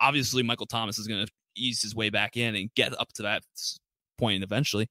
Obviously, 0.00 0.42
Michael 0.42 0.66
Thomas 0.66 0.98
is 0.98 1.06
going 1.06 1.26
to 1.26 1.32
ease 1.56 1.82
his 1.82 1.94
way 1.94 2.10
back 2.10 2.36
in 2.36 2.54
and 2.54 2.72
get 2.74 2.98
up 2.98 3.12
to 3.14 3.22
that 3.22 3.42
point 4.18 4.42
eventually. 4.42 4.88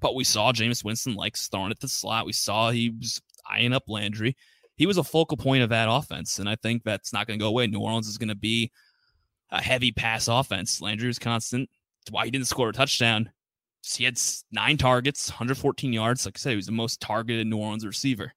But 0.00 0.14
we 0.14 0.24
saw 0.24 0.52
Jameis 0.52 0.84
Winston 0.84 1.14
likes 1.14 1.48
throwing 1.48 1.70
at 1.70 1.80
the 1.80 1.88
slot. 1.88 2.26
We 2.26 2.32
saw 2.32 2.70
he 2.70 2.90
was 2.90 3.20
eyeing 3.48 3.72
up 3.72 3.84
Landry. 3.88 4.36
He 4.76 4.86
was 4.86 4.98
a 4.98 5.04
focal 5.04 5.36
point 5.36 5.62
of 5.62 5.70
that 5.70 5.88
offense, 5.90 6.38
and 6.38 6.48
I 6.48 6.56
think 6.56 6.82
that's 6.84 7.12
not 7.12 7.26
going 7.26 7.38
to 7.38 7.42
go 7.42 7.48
away. 7.48 7.66
New 7.66 7.80
Orleans 7.80 8.08
is 8.08 8.18
going 8.18 8.28
to 8.28 8.36
be 8.36 8.70
a 9.50 9.62
heavy 9.62 9.92
pass 9.92 10.28
offense. 10.28 10.80
Landry 10.80 11.08
was 11.08 11.18
constant. 11.18 11.68
That's 12.00 12.12
why 12.12 12.24
he 12.26 12.30
didn't 12.30 12.46
score 12.46 12.68
a 12.68 12.72
touchdown. 12.72 13.30
He 13.82 14.04
had 14.04 14.20
nine 14.52 14.76
targets, 14.76 15.30
114 15.30 15.92
yards. 15.92 16.26
Like 16.26 16.36
I 16.36 16.38
said, 16.38 16.50
he 16.50 16.56
was 16.56 16.66
the 16.66 16.72
most 16.72 17.00
targeted 17.00 17.46
New 17.46 17.58
Orleans 17.58 17.86
receiver. 17.86 18.32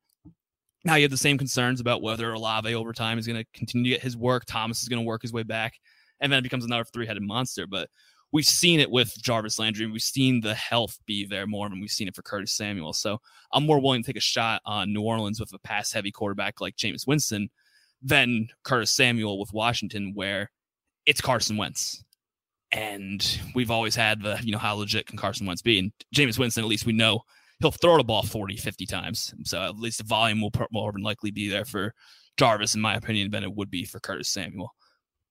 Now 0.84 0.96
you 0.96 1.04
have 1.04 1.12
the 1.12 1.18
same 1.18 1.38
concerns 1.38 1.80
about 1.80 2.02
whether 2.02 2.34
Olave 2.34 2.74
over 2.74 2.92
time 2.94 3.20
is 3.20 3.28
going 3.28 3.44
to 3.44 3.48
continue 3.54 3.84
to 3.84 3.90
get 3.98 4.04
his 4.04 4.18
work. 4.18 4.46
Thomas 4.46 4.82
is 4.82 4.90
going 4.90 5.02
to 5.02 5.06
work 5.06 5.22
his 5.22 5.34
way 5.34 5.44
back, 5.44 5.76
and 6.20 6.32
then 6.32 6.40
it 6.40 6.44
becomes 6.44 6.66
another 6.66 6.86
three-headed 6.86 7.22
monster. 7.22 7.68
But 7.68 7.90
we've 8.32 8.46
seen 8.46 8.80
it 8.80 8.90
with 8.90 9.14
Jarvis 9.22 9.60
Landry. 9.60 9.86
We've 9.86 10.02
seen 10.02 10.42
the 10.42 10.56
health 10.56 10.98
be 11.06 11.26
there 11.26 11.46
more 11.46 11.70
than 11.70 11.82
we've 11.82 11.92
seen 11.92 12.08
it 12.08 12.16
for 12.16 12.24
Curtis 12.24 12.54
Samuel. 12.54 12.94
So 12.94 13.20
I'm 13.54 13.66
more 13.66 13.80
willing 13.80 14.02
to 14.02 14.08
take 14.08 14.18
a 14.18 14.22
shot 14.22 14.62
on 14.66 14.94
New 14.94 15.02
Orleans 15.02 15.40
with 15.40 15.54
a 15.54 15.60
pass 15.60 15.92
heavy 15.92 16.12
quarterback 16.12 16.62
like 16.62 16.78
Jameis 16.78 17.06
Winston 17.06 17.50
than 18.02 18.48
Curtis 18.64 18.92
Samuel 18.92 19.40
with 19.40 19.54
Washington, 19.54 20.14
where 20.16 20.50
it's 21.06 21.22
Carson 21.22 21.58
Wentz. 21.58 22.04
And 22.72 23.40
we've 23.54 23.70
always 23.70 23.96
had 23.96 24.24
the, 24.24 24.40
you 24.42 24.54
know, 24.54 24.58
how 24.58 24.76
legit 24.76 25.06
can 25.06 25.18
Carson 25.18 25.46
Wentz 25.46 25.62
be? 25.62 25.78
And 25.78 25.92
Jameis 26.16 26.40
Winston, 26.40 26.64
at 26.64 26.70
least 26.70 26.86
we 26.86 26.94
know 26.94 27.22
he'll 27.62 27.72
throw 27.72 27.98
the 27.98 28.04
ball 28.04 28.24
40, 28.24 28.58
50 28.58 28.86
times. 28.86 29.34
So 29.44 29.62
at 29.62 29.78
least 29.78 30.00
the 30.00 30.04
volume 30.04 30.42
will 30.42 30.52
more 30.72 30.92
than 30.92 31.02
likely 31.02 31.32
be 31.32 31.50
there 31.50 31.66
for 31.66 31.94
Jarvis, 32.38 32.76
in 32.76 32.82
my 32.82 32.96
opinion, 32.96 33.32
than 33.32 33.44
it 33.44 33.56
would 33.56 33.70
be 33.70 33.86
for 33.86 34.00
Curtis 34.00 34.30
Samuel 34.30 34.74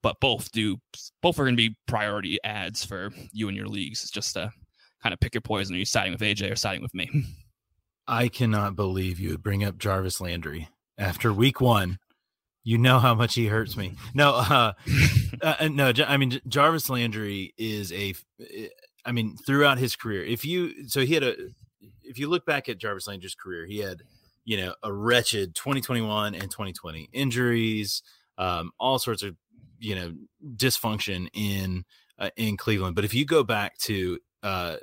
but 0.02 0.20
both 0.20 0.50
do 0.52 0.78
both 1.22 1.38
are 1.38 1.44
going 1.44 1.56
to 1.56 1.68
be 1.68 1.76
priority 1.86 2.38
adds 2.44 2.84
for 2.84 3.10
you 3.32 3.48
and 3.48 3.56
your 3.56 3.68
leagues. 3.68 4.02
It's 4.02 4.10
just 4.10 4.34
to 4.34 4.50
kind 5.02 5.12
of 5.12 5.20
pick 5.20 5.34
your 5.34 5.42
poison. 5.42 5.74
Are 5.74 5.78
you 5.78 5.84
siding 5.84 6.12
with 6.12 6.20
AJ 6.20 6.50
or 6.50 6.56
siding 6.56 6.82
with 6.82 6.94
me? 6.94 7.24
I 8.06 8.28
cannot 8.28 8.76
believe 8.76 9.20
you 9.20 9.30
would 9.30 9.42
bring 9.42 9.62
up 9.62 9.78
Jarvis 9.78 10.20
Landry 10.20 10.68
after 10.98 11.32
week 11.32 11.60
one. 11.60 11.98
You 12.62 12.76
know 12.76 12.98
how 12.98 13.14
much 13.14 13.34
he 13.34 13.46
hurts 13.46 13.76
me. 13.76 13.94
No, 14.14 14.34
uh, 14.34 14.72
uh, 15.42 15.68
no. 15.70 15.92
I 16.06 16.16
mean, 16.16 16.40
Jarvis 16.48 16.90
Landry 16.90 17.54
is 17.56 17.92
a. 17.92 18.14
Eh, 18.40 18.68
mean, 19.12 19.36
throughout 19.46 19.78
his 19.78 19.96
career, 19.96 20.22
if 20.24 20.44
you 20.44 20.86
so 20.88 21.00
he 21.00 21.14
had 21.14 21.22
a. 21.22 21.36
If 22.10 22.18
you 22.18 22.28
look 22.28 22.44
back 22.44 22.68
at 22.68 22.78
Jarvis 22.78 23.06
Landry's 23.06 23.36
career, 23.36 23.66
he 23.66 23.78
had, 23.78 24.02
you 24.44 24.56
know, 24.56 24.74
a 24.82 24.92
wretched 24.92 25.54
2021 25.54 26.34
and 26.34 26.50
2020 26.50 27.08
injuries, 27.12 28.02
um, 28.36 28.72
all 28.80 28.98
sorts 28.98 29.22
of 29.22 29.36
you 29.78 29.94
know 29.94 30.12
dysfunction 30.56 31.28
in 31.32 31.84
uh, 32.18 32.30
in 32.36 32.56
Cleveland. 32.56 32.96
But 32.96 33.04
if 33.04 33.14
you 33.14 33.24
go 33.24 33.44
back 33.44 33.78
to 33.78 34.18
uh, 34.42 34.76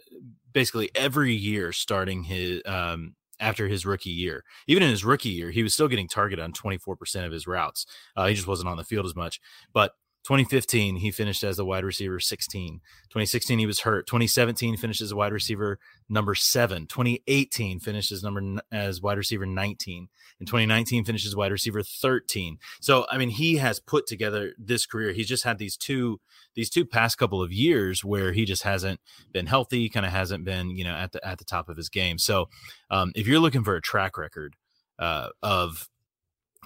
basically 0.53 0.89
every 0.96 1.34
year 1.34 1.72
starting 1.72 2.24
his 2.24 2.62
um, 2.65 3.15
after 3.39 3.67
his 3.67 3.86
rookie 3.86 4.10
year, 4.10 4.43
even 4.67 4.81
in 4.81 4.89
his 4.89 5.03
rookie 5.03 5.29
year, 5.29 5.51
he 5.51 5.63
was 5.63 5.74
still 5.74 5.88
getting 5.88 6.07
targeted 6.07 6.43
on 6.43 6.53
24% 6.53 7.25
of 7.25 7.31
his 7.31 7.46
routes. 7.46 7.86
Uh, 8.15 8.27
he 8.27 8.34
just 8.34 8.48
wasn't 8.48 8.69
on 8.69 8.77
the 8.77 8.84
field 8.84 9.05
as 9.05 9.15
much. 9.15 9.39
But 9.74 9.91
2015, 10.27 10.98
he 10.98 11.10
finished 11.10 11.41
as 11.46 11.57
a 11.57 11.63
wide 11.63 11.86
receiver 11.86 12.19
16. 12.19 12.81
2016, 13.05 13.60
he 13.60 13.65
was 13.65 13.79
hurt. 13.79 14.07
2017, 14.07 14.75
finished 14.75 15.00
as 15.00 15.13
a 15.13 15.15
wide 15.15 15.31
receiver 15.31 15.79
number 16.10 16.36
seven. 16.36 16.86
2018, 16.86 17.79
finished 17.79 18.12
as 18.12 18.24
number 18.24 18.62
as 18.69 19.01
wide 19.01 19.17
receiver 19.17 19.46
19. 19.46 20.10
In 20.41 20.46
2019, 20.46 21.05
finishes 21.05 21.34
wide 21.34 21.53
receiver 21.53 21.81
13. 21.81 22.57
So, 22.81 23.05
I 23.10 23.17
mean, 23.17 23.29
he 23.29 23.55
has 23.55 23.79
put 23.79 24.05
together 24.05 24.51
this 24.57 24.86
career. 24.86 25.13
He's 25.13 25.29
just 25.29 25.46
had 25.46 25.60
these 25.60 25.77
two 25.77 26.19
these 26.55 26.69
two 26.69 26.84
past 26.84 27.17
couple 27.17 27.41
of 27.41 27.53
years 27.53 28.03
where 28.03 28.34
he 28.34 28.43
just 28.43 28.63
hasn't 28.63 29.00
been 29.31 29.46
healthy, 29.46 29.88
kind 29.88 30.05
of 30.05 30.12
hasn't 30.12 30.43
been, 30.43 30.72
you 30.72 30.84
know, 30.84 30.93
at 30.93 31.13
the 31.13 31.25
at 31.25 31.38
the 31.38 31.46
top 31.46 31.69
of 31.69 31.77
his 31.77 31.88
game. 31.88 32.17
So, 32.17 32.50
um, 32.91 33.13
if 33.15 33.27
you're 33.27 33.39
looking 33.39 33.63
for 33.63 33.77
a 33.77 33.81
track 33.81 34.17
record 34.17 34.57
uh, 35.00 35.29
of 35.41 35.88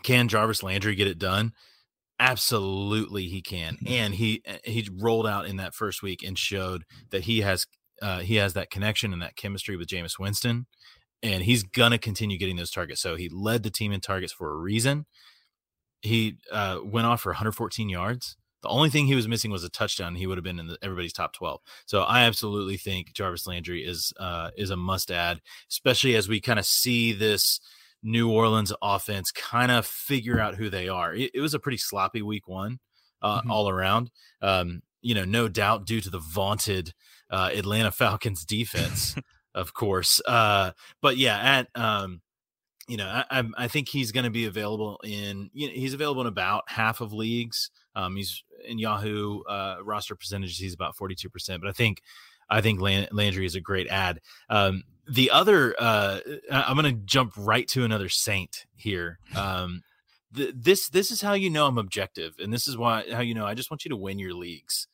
can 0.01 0.27
Jarvis 0.27 0.63
Landry 0.63 0.96
get 0.96 1.06
it 1.06 1.20
done? 1.20 1.53
Absolutely, 2.22 3.25
he 3.25 3.42
can, 3.42 3.78
mm-hmm. 3.78 3.88
and 3.88 4.13
he 4.13 4.44
eh, 4.46 4.60
he 4.63 4.88
rolled 5.00 5.25
out 5.25 5.48
in 5.48 5.58
that 5.58 5.74
first 5.74 6.04
week 6.04 6.22
and 6.22 6.38
showed 6.38 6.84
that 7.10 7.24
he 7.24 7.42
has 7.42 7.66
uh, 8.00 8.20
he 8.20 8.36
has 8.36 8.54
that 8.54 8.70
connection 8.70 9.12
and 9.12 9.24
that 9.24 9.36
chemistry 9.36 9.75
with 9.75 9.88
Jameis 9.88 10.20
Winston, 10.20 10.68
and 11.24 11.44
he's 11.44 11.63
gonna 11.63 11.98
continue 11.98 12.38
getting 12.38 12.58
those 12.58 12.70
targets. 12.70 13.01
So 13.01 13.16
he 13.16 13.28
led 13.28 13.63
the 13.63 13.72
team 13.72 13.92
in 13.92 14.01
targets 14.01 14.32
for 14.32 14.51
a 14.51 14.56
reason. 14.56 15.08
He 16.04 16.38
uh, 16.51 16.80
went 16.84 17.08
off 17.08 17.22
for 17.22 17.32
114 17.32 17.90
yards. 17.90 18.38
The 18.62 18.70
only 18.70 18.92
thing 18.92 19.08
he 19.08 19.16
was 19.16 19.28
missing 19.28 19.50
was 19.50 19.63
a 19.63 19.70
touchdown. 19.70 20.13
He 20.13 20.28
would 20.28 20.38
have 20.38 20.44
been 20.44 20.60
in 20.60 20.68
the, 20.68 20.78
everybody's 20.84 21.13
top 21.13 21.34
12. 21.34 21.60
So 21.88 22.01
I 22.01 22.25
absolutely 22.25 22.78
think 22.78 23.13
Jarvis 23.13 23.48
Landry 23.48 23.84
is 23.84 24.13
uh, 24.20 24.51
is 24.56 24.70
a 24.70 24.78
must 24.78 25.10
add, 25.10 25.42
especially 25.72 26.16
as 26.16 26.30
we 26.30 26.40
kind 26.40 26.60
of 26.60 26.68
see 26.68 27.13
this 27.13 27.60
New 28.03 28.29
Orleans 28.31 28.74
offense 28.81 29.31
kind 29.31 29.72
of 29.72 29.86
figure 29.86 30.39
out 30.39 30.55
who 30.55 30.70
they 30.70 30.88
are. 30.88 31.13
It, 31.13 31.31
it 31.34 31.41
was 31.41 31.53
a 31.53 31.60
pretty 31.60 31.77
sloppy 31.77 32.22
week 32.22 32.48
one 32.48 32.79
uh, 33.22 33.39
mm-hmm. 33.39 33.51
all 33.51 33.70
around. 33.70 34.12
Um, 34.41 34.81
you 35.01 35.15
know, 35.15 35.25
no 35.25 35.48
doubt 35.48 35.86
due 35.86 36.01
to 36.01 36.10
the 36.10 36.20
vaunted 36.20 36.93
uh, 37.29 37.50
Atlanta 37.53 37.91
Falcons 37.91 38.46
defense, 38.46 39.15
of 39.55 39.74
course. 39.74 40.22
Uh, 40.25 40.72
but 41.01 41.17
yeah, 41.17 41.38
at 41.38 41.67
um, 41.75 42.22
you 42.88 42.98
know, 42.98 43.24
I, 43.29 43.43
I 43.58 43.67
think 43.67 43.89
he's 43.89 44.12
going 44.12 44.25
to 44.25 44.29
be 44.29 44.46
available 44.46 45.00
in. 45.03 45.50
You 45.53 45.67
know, 45.67 45.74
he's 45.74 45.93
available 45.93 46.22
in 46.22 46.27
about 46.27 46.63
half 46.67 47.01
of 47.01 47.13
leagues. 47.13 47.72
Um, 47.96 48.15
he's 48.15 48.43
in 48.65 48.79
Yahoo 48.79 49.41
uh, 49.43 49.77
roster 49.84 50.15
percentages. 50.15 50.58
He's 50.58 50.74
about 50.74 50.96
forty 50.96 51.15
two 51.15 51.29
percent, 51.29 51.62
but 51.62 51.70
I 51.70 51.74
think 51.74 52.01
I 52.51 52.62
think 52.62 52.81
Landry 52.81 53.46
is 53.46 53.55
a 53.55 53.62
great 53.62 53.88
add. 53.88 54.20
Um, 54.50 54.84
the 55.10 55.31
other, 55.31 55.74
uh, 55.79 56.20
I'm 56.51 56.77
going 56.77 56.93
to 56.96 57.01
jump 57.05 57.34
right 57.38 57.67
to 57.70 57.84
another 57.84 58.10
Saint 58.10 58.65
here. 58.75 59.20
Um, 59.36 59.81
th- 60.36 60.53
this 60.55 60.89
this 60.89 61.12
is 61.12 61.22
how 61.22 61.34
you 61.34 61.50
know 61.50 61.65
I'm 61.65 61.77
objective, 61.77 62.36
and 62.39 62.53
this 62.53 62.67
is 62.67 62.77
why 62.77 63.05
how 63.12 63.22
you 63.22 63.34
know 63.34 63.46
I 63.46 63.53
just 63.53 63.72
want 63.72 63.86
you 63.86 63.89
to 63.89 63.98
win 63.98 64.20
your 64.20 64.34
leagues, 64.34 64.88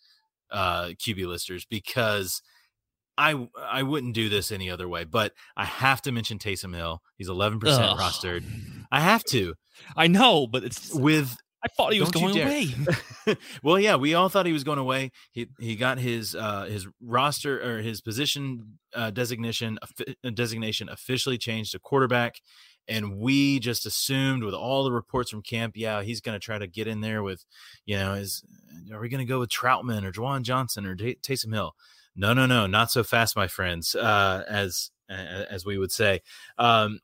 uh, 0.52 0.90
QB 0.90 1.26
listers, 1.28 1.66
because 1.66 2.42
I 3.18 3.48
I 3.60 3.84
wouldn't 3.84 4.14
do 4.14 4.30
this 4.30 4.52
any 4.52 4.70
other 4.70 4.88
way. 4.88 5.04
But 5.04 5.34
I 5.56 5.66
have 5.66 6.02
to 6.04 6.12
mention 6.12 6.38
Taysom 6.40 6.76
Hill. 6.76 7.02
He's 7.18 7.30
11 7.30 7.60
percent 7.60 7.98
rostered. 8.00 8.44
I 8.92 9.02
have 9.02 9.24
to. 9.26 9.56
I 9.96 10.08
know, 10.08 10.48
but 10.48 10.64
it's 10.64 10.94
with 10.94 11.36
I 11.64 11.68
thought 11.70 11.94
he 11.94 12.00
was 12.00 12.12
going 12.12 12.40
away. 12.40 12.70
well, 13.64 13.80
yeah, 13.80 13.96
we 13.96 14.14
all 14.14 14.30
thought 14.30 14.46
he 14.46 14.54
was 14.54 14.64
going 14.64 14.78
away. 14.78 15.12
He 15.32 15.48
he 15.60 15.76
got 15.76 15.98
his 15.98 16.36
uh 16.36 16.66
his 16.66 16.88
roster 17.02 17.60
or 17.62 17.82
his 17.82 18.00
position 18.00 18.78
uh, 18.96 19.10
designation 19.10 19.80
uh, 20.24 20.30
designation 20.30 20.88
officially 20.88 21.38
changed 21.38 21.72
to 21.72 21.80
quarterback, 21.80 22.42
and 22.88 23.18
we 23.18 23.60
just 23.60 23.86
assumed 23.86 24.44
with 24.44 24.54
all 24.54 24.84
the 24.84 24.92
reports 24.92 25.32
from 25.32 25.42
camp, 25.42 25.74
yeah, 25.76 26.02
he's 26.04 26.22
going 26.22 26.40
to 26.40 26.44
try 26.44 26.58
to 26.58 26.68
get 26.68 26.88
in 26.88 27.02
there 27.02 27.22
with, 27.22 27.46
you 27.86 27.98
know, 27.98 28.14
is 28.14 28.44
are 28.94 29.00
we 29.00 29.10
going 29.10 29.26
to 29.26 29.30
go 29.30 29.40
with 29.40 29.50
Troutman 29.50 30.06
or 30.06 30.12
Juwan 30.12 30.44
Johnson 30.44 30.86
or 30.86 30.96
T- 30.96 31.18
Taysom 31.22 31.54
Hill? 31.54 31.74
No, 32.16 32.34
no, 32.34 32.46
no, 32.46 32.66
not 32.66 32.92
so 32.92 33.04
fast, 33.04 33.36
my 33.36 33.48
friends. 33.48 33.94
Uh, 33.94 34.44
as 34.48 34.92
as 35.10 35.66
we 35.66 35.78
would 35.78 35.92
say, 35.92 36.22
um, 36.58 37.00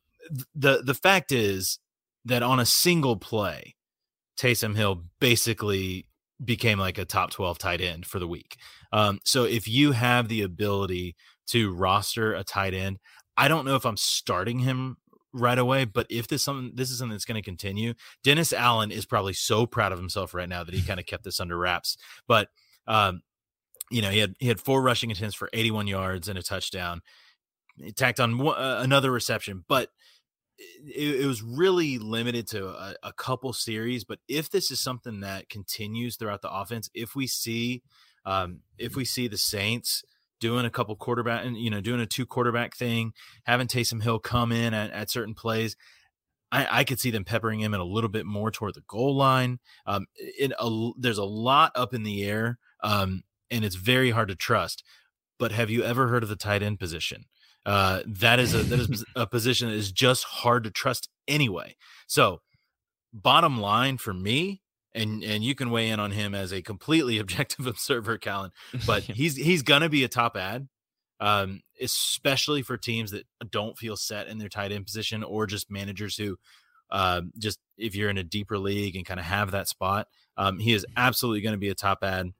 the 0.56 0.82
the 0.84 0.94
fact 0.94 1.32
is 1.32 1.80
that 2.26 2.44
on 2.44 2.60
a 2.60 2.66
single 2.66 3.18
play 3.18 3.76
Taysom 4.38 4.76
Hill 4.76 5.04
basically 5.20 6.08
became 6.44 6.80
like 6.80 6.98
a 6.98 7.06
top 7.06 7.32
12 7.32 7.58
tight 7.58 7.82
end 7.82 8.06
for 8.06 8.20
the 8.20 8.28
week. 8.28 8.58
Um, 8.92 9.20
so 9.24 9.44
if 9.44 9.68
you 9.68 9.92
have 9.92 10.28
the 10.28 10.42
ability 10.42 11.16
to 11.48 11.74
roster 11.74 12.34
a 12.34 12.44
tight 12.44 12.74
end, 12.74 13.00
I 13.38 13.48
don't 13.48 13.66
know 13.66 13.76
if 13.76 13.86
I'm 13.86 13.98
starting 13.98 14.60
him 14.60 14.98
right 15.34 15.58
away, 15.58 15.86
but 15.86 16.06
if 16.10 16.28
this 16.28 16.44
something 16.44 16.76
this 16.76 16.92
is 16.92 17.00
something 17.00 17.14
that's 17.14 17.26
going 17.26 17.42
to 17.42 17.46
continue, 17.46 17.94
Dennis 18.24 18.54
Allen 18.54 18.92
is 18.92 19.06
probably 19.06 19.34
so 19.34 19.66
proud 19.66 19.92
of 19.92 20.00
himself 20.00 20.34
right 20.34 20.50
now 20.50 20.64
that 20.64 20.76
he 20.76 20.82
kind 20.82 21.00
of 21.00 21.06
kept 21.06 21.24
this 21.24 21.40
under 21.40 21.58
wraps. 21.58 21.98
But 22.28 22.50
um, 22.88 23.22
you 23.90 24.02
know, 24.02 24.10
he 24.10 24.20
had 24.20 24.36
he 24.40 24.48
had 24.48 24.60
four 24.60 24.82
rushing 24.82 25.12
attempts 25.12 25.36
for 25.36 25.50
81 25.54 25.88
yards 25.88 26.28
and 26.28 26.38
a 26.38 26.44
touchdown. 26.44 27.02
He 27.78 27.92
tacked 27.92 28.20
on 28.20 28.38
one, 28.38 28.58
uh, 28.58 28.80
another 28.84 29.12
reception, 29.12 29.66
but 29.68 29.90
it, 30.58 31.22
it 31.22 31.26
was 31.26 31.42
really 31.42 31.98
limited 31.98 32.48
to 32.50 32.68
a, 32.68 32.96
a, 33.04 33.14
couple 33.14 33.54
series. 33.54 34.04
But 34.04 34.20
if 34.28 34.50
this 34.50 34.72
is 34.72 34.80
something 34.80 35.22
that 35.22 35.50
continues 35.50 36.16
throughout 36.16 36.42
the 36.42 36.52
offense, 36.52 36.90
if 36.94 37.16
we 37.16 37.28
see, 37.28 37.82
um, 38.26 38.60
if 38.78 38.96
we 38.96 39.06
see 39.06 39.28
the 39.28 39.38
Saints 39.38 40.04
doing 40.40 40.66
a 40.66 40.70
couple 40.70 40.96
quarterback 40.96 41.46
and 41.46 41.58
you 41.58 41.70
know 41.70 41.82
doing 41.82 42.02
a 42.02 42.06
two 42.06 42.26
quarterback 42.26 42.76
thing, 42.76 43.14
having 43.44 43.68
Taysom 43.68 44.04
Hill 44.04 44.20
come 44.20 44.52
in 44.52 44.74
at, 44.74 44.92
at 44.92 45.10
certain 45.10 45.34
plays. 45.34 45.76
I, 46.52 46.82
I, 46.82 46.84
could 46.84 47.00
see 47.00 47.10
them 47.10 47.24
peppering 47.24 47.62
him 47.62 47.74
in 47.74 47.80
a 47.80 47.84
little 47.84 48.12
bit 48.12 48.28
more 48.28 48.52
toward 48.52 48.76
the 48.76 48.84
goal 48.88 49.16
line. 49.16 49.58
Um, 49.88 50.06
it, 50.14 50.52
a, 50.60 50.90
there's 51.00 51.18
a 51.18 51.24
lot 51.24 51.72
up 51.74 51.96
in 51.96 52.04
the 52.04 52.24
air, 52.24 52.60
um, 52.84 53.24
and 53.50 53.66
it's 53.66 53.76
very 53.76 54.12
hard 54.12 54.28
to 54.28 54.36
trust. 54.36 54.84
But 55.40 55.52
have 55.52 55.72
you 55.72 55.84
ever 55.84 56.10
heard 56.10 56.22
of 56.22 56.30
the 56.30 56.36
tight 56.36 56.62
end 56.62 56.78
position? 56.78 57.26
Uh, 57.66 58.02
that 58.06 58.40
is 58.40 58.54
a 58.54 58.60
that 58.64 58.80
is 58.80 59.06
a 59.16 59.26
position 59.26 59.70
that 59.70 59.76
is 59.76 59.92
just 59.92 60.24
hard 60.24 60.64
to 60.64 60.72
trust 60.72 61.10
anyway. 61.28 61.76
So, 62.08 62.42
bottom 63.14 63.60
line 63.60 63.98
for 63.98 64.14
me, 64.14 64.62
and 64.94 65.24
and 65.24 65.44
you 65.44 65.56
can 65.56 65.70
weigh 65.72 65.90
in 65.90 66.00
on 66.00 66.12
him 66.12 66.36
as 66.36 66.52
a 66.52 66.62
completely 66.62 67.18
objective 67.20 67.68
observer, 67.68 68.18
Callan, 68.18 68.52
but 68.86 69.04
he's 69.04 69.36
he's 69.36 69.62
gonna 69.62 69.90
be 69.90 70.04
a 70.04 70.10
top 70.10 70.36
add, 70.36 70.68
um, 71.20 71.62
especially 71.82 72.62
for 72.62 72.78
teams 72.78 73.12
that 73.12 73.26
don't 73.50 73.78
feel 73.78 73.96
set 73.96 74.28
in 74.28 74.38
their 74.38 74.50
tight 74.50 74.72
end 74.72 74.86
position 74.86 75.24
or 75.24 75.48
just 75.48 75.72
managers 75.72 76.18
who, 76.18 76.38
uh, 76.92 77.22
just 77.38 77.60
if 77.78 77.96
you're 77.96 78.10
in 78.10 78.18
a 78.18 78.24
deeper 78.24 78.58
league 78.58 78.96
and 78.96 79.06
kind 79.06 79.20
of 79.20 79.26
have 79.26 79.52
that 79.52 79.68
spot, 79.68 80.08
um, 80.38 80.60
he 80.60 80.74
is 80.74 80.86
absolutely 80.98 81.42
going 81.42 81.54
to 81.54 81.60
be 81.60 81.70
a 81.70 81.76
top 81.76 82.00
add. 82.04 82.32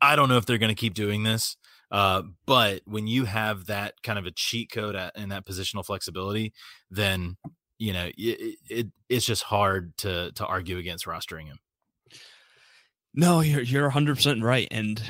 I 0.00 0.16
don't 0.16 0.28
know 0.28 0.36
if 0.36 0.46
they're 0.46 0.58
going 0.58 0.74
to 0.74 0.80
keep 0.80 0.94
doing 0.94 1.22
this. 1.22 1.56
Uh, 1.92 2.22
but 2.46 2.80
when 2.86 3.06
you 3.06 3.26
have 3.26 3.66
that 3.66 3.94
kind 4.02 4.18
of 4.18 4.24
a 4.24 4.30
cheat 4.30 4.72
code 4.72 4.96
at, 4.96 5.12
and 5.14 5.30
that 5.30 5.44
positional 5.44 5.84
flexibility, 5.84 6.54
then 6.90 7.36
you 7.78 7.92
know 7.92 8.08
it, 8.16 8.56
it, 8.70 8.86
it's 9.10 9.26
just 9.26 9.42
hard 9.42 9.96
to 9.98 10.32
to 10.32 10.46
argue 10.46 10.78
against 10.78 11.04
rostering 11.04 11.46
him. 11.46 11.58
No, 13.14 13.40
you're 13.40 13.60
you're 13.60 13.82
100 13.84 14.16
percent 14.16 14.42
right, 14.42 14.66
and 14.70 15.02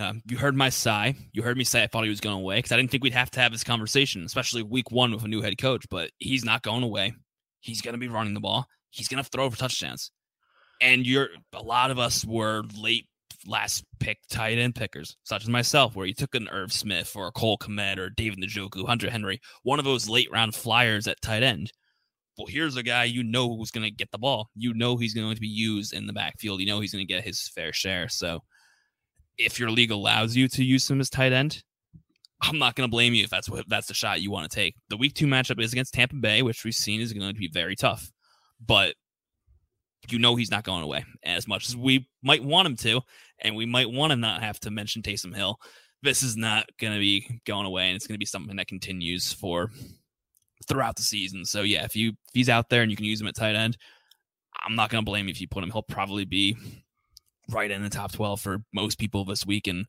uh, 0.00 0.12
you 0.28 0.38
heard 0.38 0.54
my 0.54 0.68
sigh. 0.68 1.16
You 1.32 1.42
heard 1.42 1.58
me 1.58 1.64
say 1.64 1.82
I 1.82 1.88
thought 1.88 2.04
he 2.04 2.10
was 2.10 2.20
going 2.20 2.36
away 2.36 2.56
because 2.56 2.70
I 2.70 2.76
didn't 2.76 2.92
think 2.92 3.02
we'd 3.02 3.12
have 3.14 3.32
to 3.32 3.40
have 3.40 3.50
this 3.50 3.64
conversation, 3.64 4.22
especially 4.24 4.62
week 4.62 4.92
one 4.92 5.10
with 5.10 5.24
a 5.24 5.28
new 5.28 5.42
head 5.42 5.58
coach. 5.58 5.86
But 5.90 6.10
he's 6.18 6.44
not 6.44 6.62
going 6.62 6.84
away. 6.84 7.14
He's 7.60 7.82
going 7.82 7.94
to 7.94 7.98
be 7.98 8.08
running 8.08 8.34
the 8.34 8.40
ball. 8.40 8.66
He's 8.90 9.08
going 9.08 9.22
to 9.22 9.28
throw 9.28 9.50
for 9.50 9.58
touchdowns. 9.58 10.12
And 10.80 11.04
you're 11.04 11.28
a 11.52 11.62
lot 11.62 11.90
of 11.90 11.98
us 11.98 12.24
were 12.24 12.62
late 12.76 13.06
last 13.46 13.84
pick 14.00 14.18
tight 14.30 14.58
end 14.58 14.74
pickers, 14.74 15.16
such 15.24 15.42
as 15.42 15.48
myself, 15.48 15.94
where 15.94 16.06
you 16.06 16.14
took 16.14 16.34
an 16.34 16.48
Irv 16.48 16.72
Smith 16.72 17.14
or 17.16 17.26
a 17.26 17.32
Cole 17.32 17.58
Kmet 17.58 17.98
or 17.98 18.10
David 18.10 18.40
Njoku, 18.40 18.86
Hunter 18.86 19.10
Henry, 19.10 19.40
one 19.62 19.78
of 19.78 19.84
those 19.84 20.08
late 20.08 20.30
round 20.30 20.54
flyers 20.54 21.06
at 21.06 21.20
tight 21.20 21.42
end. 21.42 21.72
Well, 22.38 22.46
here's 22.46 22.76
a 22.76 22.82
guy 22.82 23.04
you 23.04 23.22
know 23.22 23.54
who's 23.54 23.70
going 23.70 23.84
to 23.84 23.90
get 23.90 24.10
the 24.10 24.18
ball. 24.18 24.48
You 24.54 24.72
know 24.74 24.96
he's 24.96 25.14
going 25.14 25.34
to 25.34 25.40
be 25.40 25.48
used 25.48 25.92
in 25.92 26.06
the 26.06 26.12
backfield. 26.12 26.60
You 26.60 26.66
know 26.66 26.80
he's 26.80 26.92
going 26.92 27.06
to 27.06 27.12
get 27.12 27.24
his 27.24 27.48
fair 27.54 27.72
share. 27.72 28.08
So 28.08 28.40
if 29.36 29.58
your 29.58 29.70
league 29.70 29.90
allows 29.90 30.34
you 30.34 30.48
to 30.48 30.64
use 30.64 30.90
him 30.90 31.00
as 31.00 31.10
tight 31.10 31.32
end, 31.32 31.62
I'm 32.40 32.58
not 32.58 32.74
going 32.74 32.88
to 32.88 32.90
blame 32.90 33.14
you 33.14 33.22
if 33.22 33.30
that's 33.30 33.48
what 33.48 33.68
that's 33.68 33.86
the 33.86 33.94
shot 33.94 34.20
you 34.20 34.30
want 34.30 34.50
to 34.50 34.54
take. 34.54 34.74
The 34.88 34.96
week 34.96 35.14
two 35.14 35.26
matchup 35.26 35.60
is 35.60 35.72
against 35.72 35.94
Tampa 35.94 36.16
Bay, 36.16 36.42
which 36.42 36.64
we've 36.64 36.74
seen 36.74 37.00
is 37.00 37.12
going 37.12 37.32
to 37.32 37.38
be 37.38 37.48
very 37.48 37.76
tough. 37.76 38.10
But 38.64 38.94
you 40.10 40.18
know 40.18 40.34
he's 40.34 40.50
not 40.50 40.64
going 40.64 40.82
away 40.82 41.04
as 41.22 41.46
much 41.46 41.68
as 41.68 41.76
we 41.76 42.08
might 42.22 42.42
want 42.42 42.66
him 42.66 42.76
to, 42.76 43.02
and 43.42 43.54
we 43.54 43.66
might 43.66 43.90
want 43.90 44.10
to 44.10 44.16
not 44.16 44.42
have 44.42 44.58
to 44.60 44.70
mention 44.70 45.02
Taysom 45.02 45.34
Hill. 45.34 45.58
This 46.02 46.22
is 46.22 46.36
not 46.36 46.66
going 46.80 46.94
to 46.94 46.98
be 46.98 47.40
going 47.46 47.66
away, 47.66 47.88
and 47.88 47.96
it's 47.96 48.06
going 48.06 48.14
to 48.14 48.18
be 48.18 48.26
something 48.26 48.56
that 48.56 48.66
continues 48.66 49.32
for 49.32 49.70
throughout 50.66 50.96
the 50.96 51.02
season. 51.02 51.44
So 51.44 51.62
yeah, 51.62 51.84
if 51.84 51.94
you 51.94 52.10
if 52.10 52.34
he's 52.34 52.48
out 52.48 52.68
there 52.68 52.82
and 52.82 52.90
you 52.90 52.96
can 52.96 53.06
use 53.06 53.20
him 53.20 53.26
at 53.28 53.36
tight 53.36 53.54
end, 53.54 53.76
I'm 54.64 54.74
not 54.74 54.90
going 54.90 55.04
to 55.04 55.08
blame 55.08 55.26
you 55.26 55.32
if 55.32 55.40
you 55.40 55.48
put 55.48 55.62
him. 55.62 55.70
He'll 55.70 55.82
probably 55.82 56.24
be 56.24 56.56
right 57.50 57.70
in 57.70 57.82
the 57.82 57.90
top 57.90 58.12
12 58.12 58.40
for 58.40 58.62
most 58.72 58.98
people 58.98 59.24
this 59.24 59.46
week, 59.46 59.66
and 59.66 59.86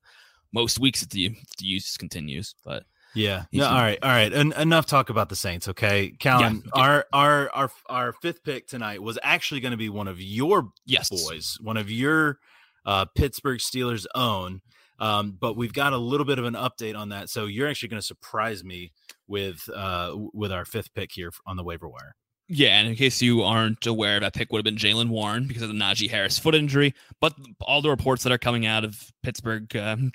most 0.54 0.80
weeks 0.80 1.02
if 1.02 1.10
the, 1.10 1.30
the 1.30 1.66
use 1.66 1.98
continues. 1.98 2.56
But 2.64 2.84
yeah. 3.16 3.46
No, 3.52 3.66
all 3.66 3.74
right. 3.74 4.00
All 4.02 4.10
right. 4.10 4.34
En- 4.34 4.54
enough 4.54 4.86
talk 4.86 5.10
about 5.10 5.30
the 5.30 5.36
Saints. 5.36 5.68
Okay. 5.68 6.16
Callan, 6.20 6.64
yeah, 6.76 6.82
our, 6.82 7.06
our, 7.14 7.50
our, 7.54 7.72
our 7.88 8.14
fifth 8.22 8.44
pick 8.44 8.68
tonight 8.68 9.02
was 9.02 9.20
actually 9.22 9.62
going 9.62 9.72
to 9.72 9.78
be 9.78 9.90
one 9.90 10.08
of 10.08 10.20
your 10.20 10.70
yes. 10.86 11.10
boys, 11.10 11.58
one 11.62 11.78
of 11.78 11.92
your, 11.92 12.40
uh, 12.86 13.06
Pittsburgh 13.16 13.60
Steelers 13.60 14.06
own. 14.16 14.62
Um, 15.00 15.38
but 15.40 15.58
we've 15.58 15.74
got 15.74 15.94
a 15.94 15.98
little 15.98 16.26
bit 16.26 16.40
of 16.40 16.46
an 16.46 16.54
update 16.54 16.98
on 16.98 17.10
that. 17.10 17.30
So 17.30 17.46
you're 17.46 17.68
actually 17.68 17.90
going 17.90 18.00
to 18.02 18.06
surprise 18.06 18.64
me 18.64 18.92
with 19.28 19.68
uh, 19.74 20.16
with 20.34 20.52
our 20.52 20.66
fifth 20.66 20.94
pick 20.94 21.12
here 21.12 21.32
on 21.46 21.58
the 21.58 21.64
waiver 21.64 21.90
wire. 21.90 22.16
Yeah, 22.50 22.78
and 22.78 22.90
in 22.90 22.96
case 22.96 23.22
you 23.22 23.42
aren't 23.42 23.86
aware, 23.86 24.20
that 24.20 24.34
pick 24.34 24.52
would 24.52 24.60
have 24.60 24.66
been 24.66 24.76
Jaylen 24.76 25.10
Warren 25.10 25.48
because 25.48 25.64
of 25.64 25.70
the 25.70 25.74
Najee 25.74 26.10
Harris 26.10 26.38
foot 26.38 26.56
injury. 26.56 26.94
But 27.20 27.34
all 27.62 27.82
the 27.82 27.90
reports 27.90 28.24
that 28.24 28.34
are 28.34 28.38
coming 28.38 28.66
out 28.66 28.84
of 28.84 29.12
Pittsburgh 29.24 29.76
um, 29.76 30.12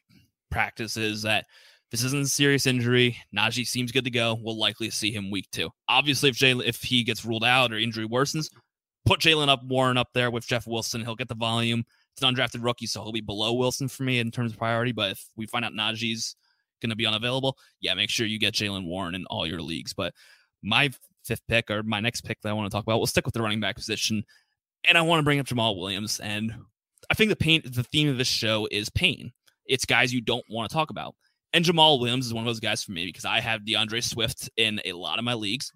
practices 0.51 1.23
that 1.23 1.47
this 1.91 2.05
isn't 2.05 2.23
a 2.23 2.29
serious 2.29 2.67
injury. 2.67 3.17
Najee 3.35 3.67
seems 3.67 3.93
good 3.93 4.05
to 4.05 4.11
go. 4.11 4.39
We'll 4.41 4.59
likely 4.59 4.91
see 4.91 5.11
him 5.11 5.31
week 5.31 5.51
two. 5.51 5.71
Obviously, 5.89 6.29
if 6.29 6.37
Jaylen 6.37 6.65
if 6.67 6.83
he 6.83 7.03
gets 7.03 7.25
ruled 7.25 7.45
out 7.45 7.73
or 7.73 7.79
injury 7.79 8.07
worsens, 8.07 8.51
put 9.07 9.21
Jaylen 9.21 9.49
up 9.49 9.65
Warren 9.65 9.97
up 9.97 10.11
there 10.13 10.31
with 10.31 10.47
Jeff 10.47 10.67
Wilson. 10.67 11.05
He'll 11.05 11.17
get 11.17 11.29
the 11.29 11.35
volume. 11.35 11.85
It's 12.19 12.25
an 12.25 12.35
undrafted 12.35 12.65
rookie, 12.65 12.87
so 12.87 13.01
he'll 13.01 13.13
be 13.13 13.21
below 13.21 13.53
Wilson 13.53 13.87
for 13.87 14.03
me 14.03 14.19
in 14.19 14.33
terms 14.33 14.51
of 14.51 14.59
priority. 14.59 14.91
But 14.91 15.13
if 15.13 15.25
we 15.37 15.47
find 15.47 15.65
out 15.65 15.73
Najee's 15.73 16.35
going 16.83 16.91
to 16.91 16.97
be 16.97 17.07
unavailable, 17.07 17.57
yeah, 17.81 17.95
make 17.95 18.11
sure 18.11 18.27
you 18.27 18.41
get 18.41 18.55
Jaylen 18.55 18.87
Warren 18.87 19.15
in 19.15 19.25
all 19.27 19.47
your 19.47 19.63
leagues. 19.63 19.93
But 19.93 20.15
my 20.61 20.91
fifth 21.25 21.47
pick 21.47 21.71
or 21.71 21.85
my 21.85 22.01
next 22.01 22.23
pick 22.23 22.41
that 22.41 22.49
I 22.49 22.55
want 22.55 22.69
to 22.69 22.75
talk 22.75 22.83
about, 22.83 22.99
we'll 22.99 23.07
stick 23.07 23.25
with 23.25 23.35
the 23.35 23.43
running 23.43 23.61
back 23.61 23.77
position, 23.77 24.25
and 24.83 24.99
I 24.99 25.03
want 25.03 25.21
to 25.21 25.23
bring 25.23 25.39
up 25.39 25.47
Jamaal 25.47 25.79
Williams. 25.79 26.19
And 26.19 26.53
I 27.09 27.15
think 27.15 27.31
the 27.31 27.37
pain, 27.37 27.63
the 27.65 27.85
theme 27.85 28.09
of 28.09 28.19
this 28.19 28.27
show 28.27 28.67
is 28.73 28.91
pain. 28.91 29.33
It's 29.65 29.85
guys 29.85 30.13
you 30.13 30.21
don't 30.21 30.45
want 30.51 30.69
to 30.69 30.75
talk 30.75 30.91
about. 30.91 31.15
And 31.53 31.65
Jamaal 31.65 32.01
Williams 32.01 32.27
is 32.27 32.35
one 32.35 32.43
of 32.43 32.47
those 32.47 32.59
guys 32.59 32.83
for 32.83 32.91
me 32.91 33.07
because 33.07 33.25
I 33.25 33.39
have 33.39 33.65
D'Andre 33.65 34.01
Swift 34.01 34.51
in 34.57 34.81
a 34.85 34.93
lot 34.93 35.21
of 35.21 35.25
my 35.25 35.35
leagues, 35.35 35.73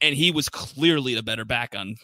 and 0.00 0.14
he 0.14 0.30
was 0.30 0.48
clearly 0.48 1.14
the 1.14 1.22
better 1.22 1.44
back 1.44 1.74
on 1.76 1.96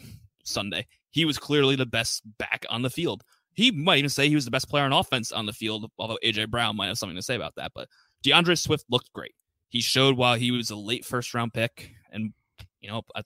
Sunday. 0.44 0.86
He 1.10 1.24
was 1.24 1.38
clearly 1.38 1.74
the 1.74 1.86
best 1.86 2.22
back 2.38 2.66
on 2.68 2.82
the 2.82 2.90
field. 2.90 3.24
He 3.58 3.72
might 3.72 3.98
even 3.98 4.08
say 4.08 4.28
he 4.28 4.36
was 4.36 4.44
the 4.44 4.52
best 4.52 4.68
player 4.68 4.84
on 4.84 4.92
offense 4.92 5.32
on 5.32 5.44
the 5.44 5.52
field, 5.52 5.90
although 5.98 6.16
AJ 6.24 6.48
Brown 6.48 6.76
might 6.76 6.86
have 6.86 6.96
something 6.96 7.16
to 7.16 7.22
say 7.22 7.34
about 7.34 7.56
that. 7.56 7.72
But 7.74 7.88
D'Andre 8.22 8.54
Swift 8.54 8.84
looked 8.88 9.12
great. 9.12 9.34
He 9.68 9.80
showed 9.80 10.16
while 10.16 10.36
he 10.36 10.52
was 10.52 10.70
a 10.70 10.76
late 10.76 11.04
first 11.04 11.34
round 11.34 11.52
pick 11.52 11.90
and 12.12 12.32
you 12.80 12.88
know 12.88 13.02
a 13.16 13.24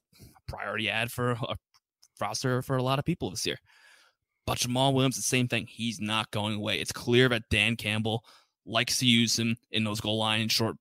priority 0.49 0.89
add 0.89 1.13
for 1.13 1.33
a 1.33 1.57
roster 2.19 2.63
for 2.63 2.79
a 2.79 2.83
lot 2.83 2.99
of 2.99 3.05
people 3.05 3.29
this 3.29 3.45
year. 3.45 3.59
But 4.47 4.57
Jamaal 4.57 4.95
Williams, 4.95 5.17
the 5.17 5.23
same 5.23 5.49
thing. 5.49 5.67
He's 5.69 6.01
not 6.01 6.31
going 6.31 6.55
away. 6.55 6.81
It's 6.81 6.93
clear 6.93 7.29
that 7.29 7.43
Dan 7.51 7.77
Campbell 7.77 8.25
likes 8.65 8.97
to 9.01 9.07
use 9.07 9.39
him 9.39 9.55
in 9.71 9.85
those 9.85 10.01
goal 10.01 10.17
line 10.17 10.41
and 10.41 10.51
short 10.51 10.77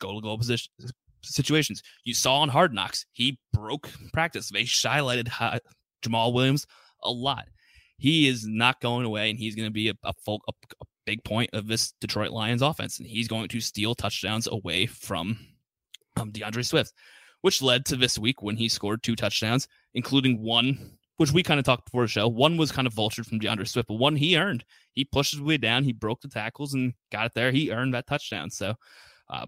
goal 0.00 0.20
to 0.20 0.24
goal 0.24 0.38
position 0.38 0.72
situations. 1.22 1.84
You 2.02 2.14
saw 2.14 2.38
on 2.38 2.48
Hard 2.48 2.74
Knocks, 2.74 3.06
he 3.12 3.38
broke 3.52 3.88
practice. 4.12 4.50
They 4.50 4.64
highlighted 4.64 5.28
Jamaal 6.02 6.32
Williams 6.32 6.66
a 7.04 7.12
lot. 7.12 7.46
He 7.98 8.28
is 8.28 8.46
not 8.46 8.80
going 8.80 9.04
away, 9.04 9.30
and 9.30 9.38
he's 9.38 9.54
going 9.54 9.68
to 9.68 9.72
be 9.72 9.88
a, 9.88 9.94
a, 10.04 10.12
full, 10.24 10.40
a, 10.48 10.52
a 10.80 10.84
big 11.04 11.22
point 11.24 11.50
of 11.52 11.66
this 11.66 11.92
Detroit 12.00 12.30
Lions 12.30 12.62
offense. 12.62 12.98
And 12.98 13.06
he's 13.06 13.28
going 13.28 13.48
to 13.48 13.60
steal 13.60 13.94
touchdowns 13.94 14.46
away 14.46 14.86
from 14.86 15.38
um, 16.16 16.30
D'Andre 16.30 16.62
Swift, 16.62 16.92
which 17.42 17.60
led 17.62 17.84
to 17.86 17.96
this 17.96 18.18
week 18.18 18.42
when 18.42 18.56
he 18.56 18.68
scored 18.68 19.02
two 19.02 19.16
touchdowns, 19.16 19.68
including 19.94 20.42
one 20.42 20.98
which 21.18 21.32
we 21.32 21.42
kind 21.42 21.58
of 21.58 21.66
talked 21.66 21.84
before 21.84 22.02
the 22.02 22.08
show. 22.08 22.28
One 22.28 22.56
was 22.56 22.70
kind 22.72 22.86
of 22.86 22.94
vultured 22.94 23.26
from 23.26 23.40
D'Andre 23.40 23.64
Swift, 23.64 23.88
but 23.88 23.94
one 23.94 24.14
he 24.16 24.38
earned. 24.38 24.64
He 24.92 25.04
pushed 25.04 25.32
his 25.32 25.42
way 25.42 25.56
down, 25.56 25.84
he 25.84 25.92
broke 25.92 26.20
the 26.20 26.28
tackles 26.28 26.74
and 26.74 26.94
got 27.12 27.26
it 27.26 27.32
there. 27.34 27.50
He 27.50 27.72
earned 27.72 27.94
that 27.94 28.06
touchdown. 28.06 28.50
So, 28.50 28.74
uh, 29.28 29.46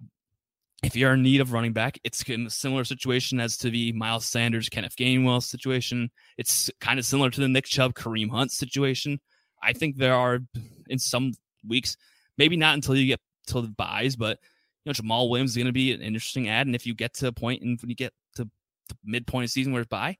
if 0.82 0.96
you're 0.96 1.12
in 1.12 1.22
need 1.22 1.40
of 1.40 1.52
running 1.52 1.72
back, 1.72 1.98
it's 2.04 2.22
in 2.22 2.46
a 2.46 2.50
similar 2.50 2.84
situation 2.84 3.38
as 3.38 3.56
to 3.58 3.70
the 3.70 3.92
Miles 3.92 4.24
Sanders, 4.24 4.68
Kenneth 4.68 4.96
Gainwell 4.96 5.42
situation. 5.42 6.10
It's 6.38 6.70
kind 6.80 6.98
of 6.98 7.04
similar 7.04 7.30
to 7.30 7.40
the 7.40 7.48
Nick 7.48 7.66
Chubb, 7.66 7.94
Kareem 7.94 8.30
Hunt 8.30 8.50
situation. 8.50 9.20
I 9.62 9.72
think 9.72 9.96
there 9.96 10.14
are 10.14 10.40
in 10.88 10.98
some 10.98 11.32
weeks, 11.66 11.96
maybe 12.38 12.56
not 12.56 12.74
until 12.74 12.96
you 12.96 13.06
get 13.06 13.20
to 13.48 13.60
the 13.60 13.68
byes, 13.68 14.16
but 14.16 14.38
you 14.84 14.90
know 14.90 14.94
Jamaal 14.94 15.28
Williams 15.28 15.50
is 15.50 15.56
going 15.56 15.66
to 15.66 15.72
be 15.72 15.92
an 15.92 16.00
interesting 16.00 16.48
add. 16.48 16.66
And 16.66 16.74
if 16.74 16.86
you 16.86 16.94
get 16.94 17.14
to 17.14 17.26
a 17.26 17.32
point 17.32 17.62
and 17.62 17.80
when 17.80 17.90
you 17.90 17.96
get 17.96 18.14
to 18.36 18.44
the 18.44 18.50
midpoint 19.04 19.44
of 19.44 19.50
season 19.50 19.72
where 19.72 19.82
it's 19.82 19.88
bye, 19.88 20.16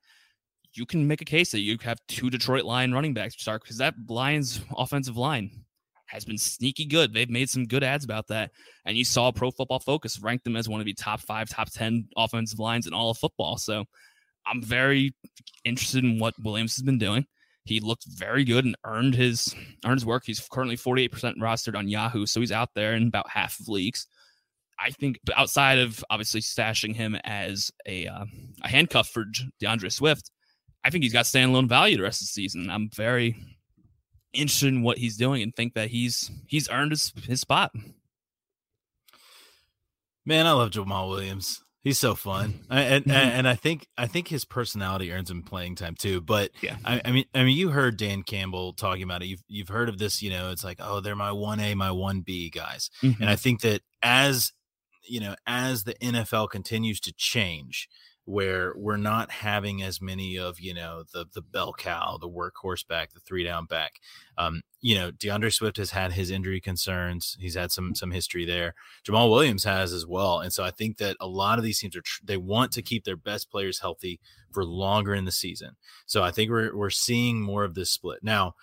you 0.74 0.84
can 0.84 1.06
make 1.06 1.22
a 1.22 1.24
case 1.24 1.50
that 1.52 1.60
you 1.60 1.78
have 1.82 1.98
two 2.06 2.28
Detroit 2.28 2.64
Lion 2.64 2.92
running 2.92 3.14
backs 3.14 3.34
start 3.40 3.62
because 3.62 3.78
that 3.78 3.94
Lions 4.08 4.60
offensive 4.76 5.16
line 5.16 5.64
has 6.10 6.24
been 6.24 6.38
sneaky 6.38 6.84
good. 6.84 7.14
They've 7.14 7.30
made 7.30 7.48
some 7.48 7.66
good 7.66 7.84
ads 7.84 8.04
about 8.04 8.26
that. 8.28 8.50
And 8.84 8.96
you 8.96 9.04
saw 9.04 9.30
Pro 9.30 9.50
Football 9.50 9.80
Focus 9.80 10.20
rank 10.20 10.42
them 10.42 10.56
as 10.56 10.68
one 10.68 10.80
of 10.80 10.86
the 10.86 10.94
top 10.94 11.20
five, 11.20 11.48
top 11.48 11.70
10 11.70 12.08
offensive 12.16 12.58
lines 12.58 12.86
in 12.86 12.92
all 12.92 13.10
of 13.10 13.18
football. 13.18 13.56
So 13.58 13.84
I'm 14.46 14.62
very 14.62 15.14
interested 15.64 16.04
in 16.04 16.18
what 16.18 16.34
Williams 16.42 16.76
has 16.76 16.82
been 16.82 16.98
doing. 16.98 17.26
He 17.64 17.80
looked 17.80 18.04
very 18.06 18.44
good 18.44 18.64
and 18.64 18.76
earned 18.84 19.14
his 19.14 19.54
earned 19.84 20.00
his 20.00 20.06
work. 20.06 20.24
He's 20.26 20.40
currently 20.50 20.76
48% 20.76 21.36
rostered 21.36 21.76
on 21.76 21.88
Yahoo, 21.88 22.26
so 22.26 22.40
he's 22.40 22.52
out 22.52 22.70
there 22.74 22.94
in 22.94 23.06
about 23.06 23.30
half 23.30 23.60
of 23.60 23.68
leagues. 23.68 24.06
I 24.78 24.90
think 24.90 25.18
outside 25.36 25.78
of 25.78 26.02
obviously 26.08 26.40
stashing 26.40 26.96
him 26.96 27.16
as 27.22 27.70
a 27.86 28.06
uh, 28.06 28.24
a 28.62 28.68
handcuff 28.68 29.10
for 29.10 29.26
D'Andre 29.60 29.90
Swift, 29.90 30.30
I 30.84 30.90
think 30.90 31.04
he's 31.04 31.12
got 31.12 31.26
standalone 31.26 31.68
value 31.68 31.98
the 31.98 32.02
rest 32.02 32.22
of 32.22 32.26
the 32.26 32.32
season. 32.32 32.70
I'm 32.70 32.88
very 32.88 33.36
interested 34.32 34.68
in 34.68 34.82
what 34.82 34.98
he's 34.98 35.16
doing 35.16 35.42
and 35.42 35.54
think 35.54 35.74
that 35.74 35.90
he's 35.90 36.30
he's 36.46 36.68
earned 36.70 36.92
his, 36.92 37.12
his 37.26 37.40
spot. 37.40 37.72
Man, 40.24 40.46
I 40.46 40.52
love 40.52 40.70
Jamaal 40.70 41.08
Williams. 41.08 41.62
He's 41.82 41.98
so 41.98 42.14
fun, 42.14 42.60
I, 42.68 42.82
and 42.82 43.04
mm-hmm. 43.06 43.16
and 43.16 43.48
I 43.48 43.54
think 43.54 43.86
I 43.96 44.06
think 44.06 44.28
his 44.28 44.44
personality 44.44 45.10
earns 45.12 45.30
him 45.30 45.42
playing 45.42 45.76
time 45.76 45.94
too. 45.94 46.20
But 46.20 46.50
yeah, 46.60 46.76
I, 46.84 47.00
I, 47.02 47.10
mean, 47.10 47.24
I 47.34 47.42
mean, 47.42 47.56
you 47.56 47.70
heard 47.70 47.96
Dan 47.96 48.22
Campbell 48.22 48.74
talking 48.74 49.02
about 49.02 49.22
it. 49.22 49.26
You've 49.26 49.44
you've 49.48 49.68
heard 49.68 49.88
of 49.88 49.96
this. 49.96 50.22
You 50.22 50.28
know, 50.28 50.50
it's 50.50 50.62
like, 50.62 50.76
oh, 50.78 51.00
they're 51.00 51.16
my 51.16 51.32
one 51.32 51.58
A, 51.58 51.74
my 51.74 51.90
one 51.90 52.20
B 52.20 52.50
guys, 52.50 52.90
mm-hmm. 53.02 53.22
and 53.22 53.30
I 53.30 53.36
think 53.36 53.62
that 53.62 53.80
as 54.02 54.52
you 55.08 55.20
know, 55.20 55.34
as 55.46 55.84
the 55.84 55.94
NFL 55.94 56.50
continues 56.50 57.00
to 57.00 57.14
change, 57.14 57.88
where 58.30 58.72
we're 58.76 58.96
not 58.96 59.30
having 59.30 59.82
as 59.82 60.00
many 60.00 60.38
of 60.38 60.60
you 60.60 60.72
know 60.72 61.02
the 61.12 61.26
the 61.34 61.42
bell 61.42 61.72
cow, 61.72 62.16
the 62.20 62.28
workhorse 62.28 62.86
back, 62.86 63.12
the 63.12 63.20
three 63.20 63.42
down 63.42 63.66
back. 63.66 64.00
Um, 64.38 64.62
you 64.80 64.94
know, 64.94 65.10
D'Andre 65.10 65.50
Swift 65.50 65.76
has 65.76 65.90
had 65.90 66.12
his 66.12 66.30
injury 66.30 66.60
concerns. 66.60 67.36
He's 67.40 67.56
had 67.56 67.72
some 67.72 67.94
some 67.94 68.12
history 68.12 68.44
there. 68.44 68.74
Jamaal 69.04 69.30
Williams 69.30 69.64
has 69.64 69.92
as 69.92 70.06
well, 70.06 70.38
and 70.40 70.52
so 70.52 70.62
I 70.62 70.70
think 70.70 70.98
that 70.98 71.16
a 71.20 71.26
lot 71.26 71.58
of 71.58 71.64
these 71.64 71.80
teams 71.80 71.96
are 71.96 72.02
tr- 72.02 72.22
they 72.24 72.36
want 72.36 72.72
to 72.72 72.82
keep 72.82 73.04
their 73.04 73.16
best 73.16 73.50
players 73.50 73.80
healthy 73.80 74.20
for 74.52 74.64
longer 74.64 75.14
in 75.14 75.24
the 75.24 75.32
season. 75.32 75.76
So 76.06 76.22
I 76.22 76.30
think 76.30 76.50
we're 76.50 76.74
we're 76.76 76.90
seeing 76.90 77.40
more 77.40 77.64
of 77.64 77.74
this 77.74 77.90
split 77.90 78.20
now. 78.22 78.54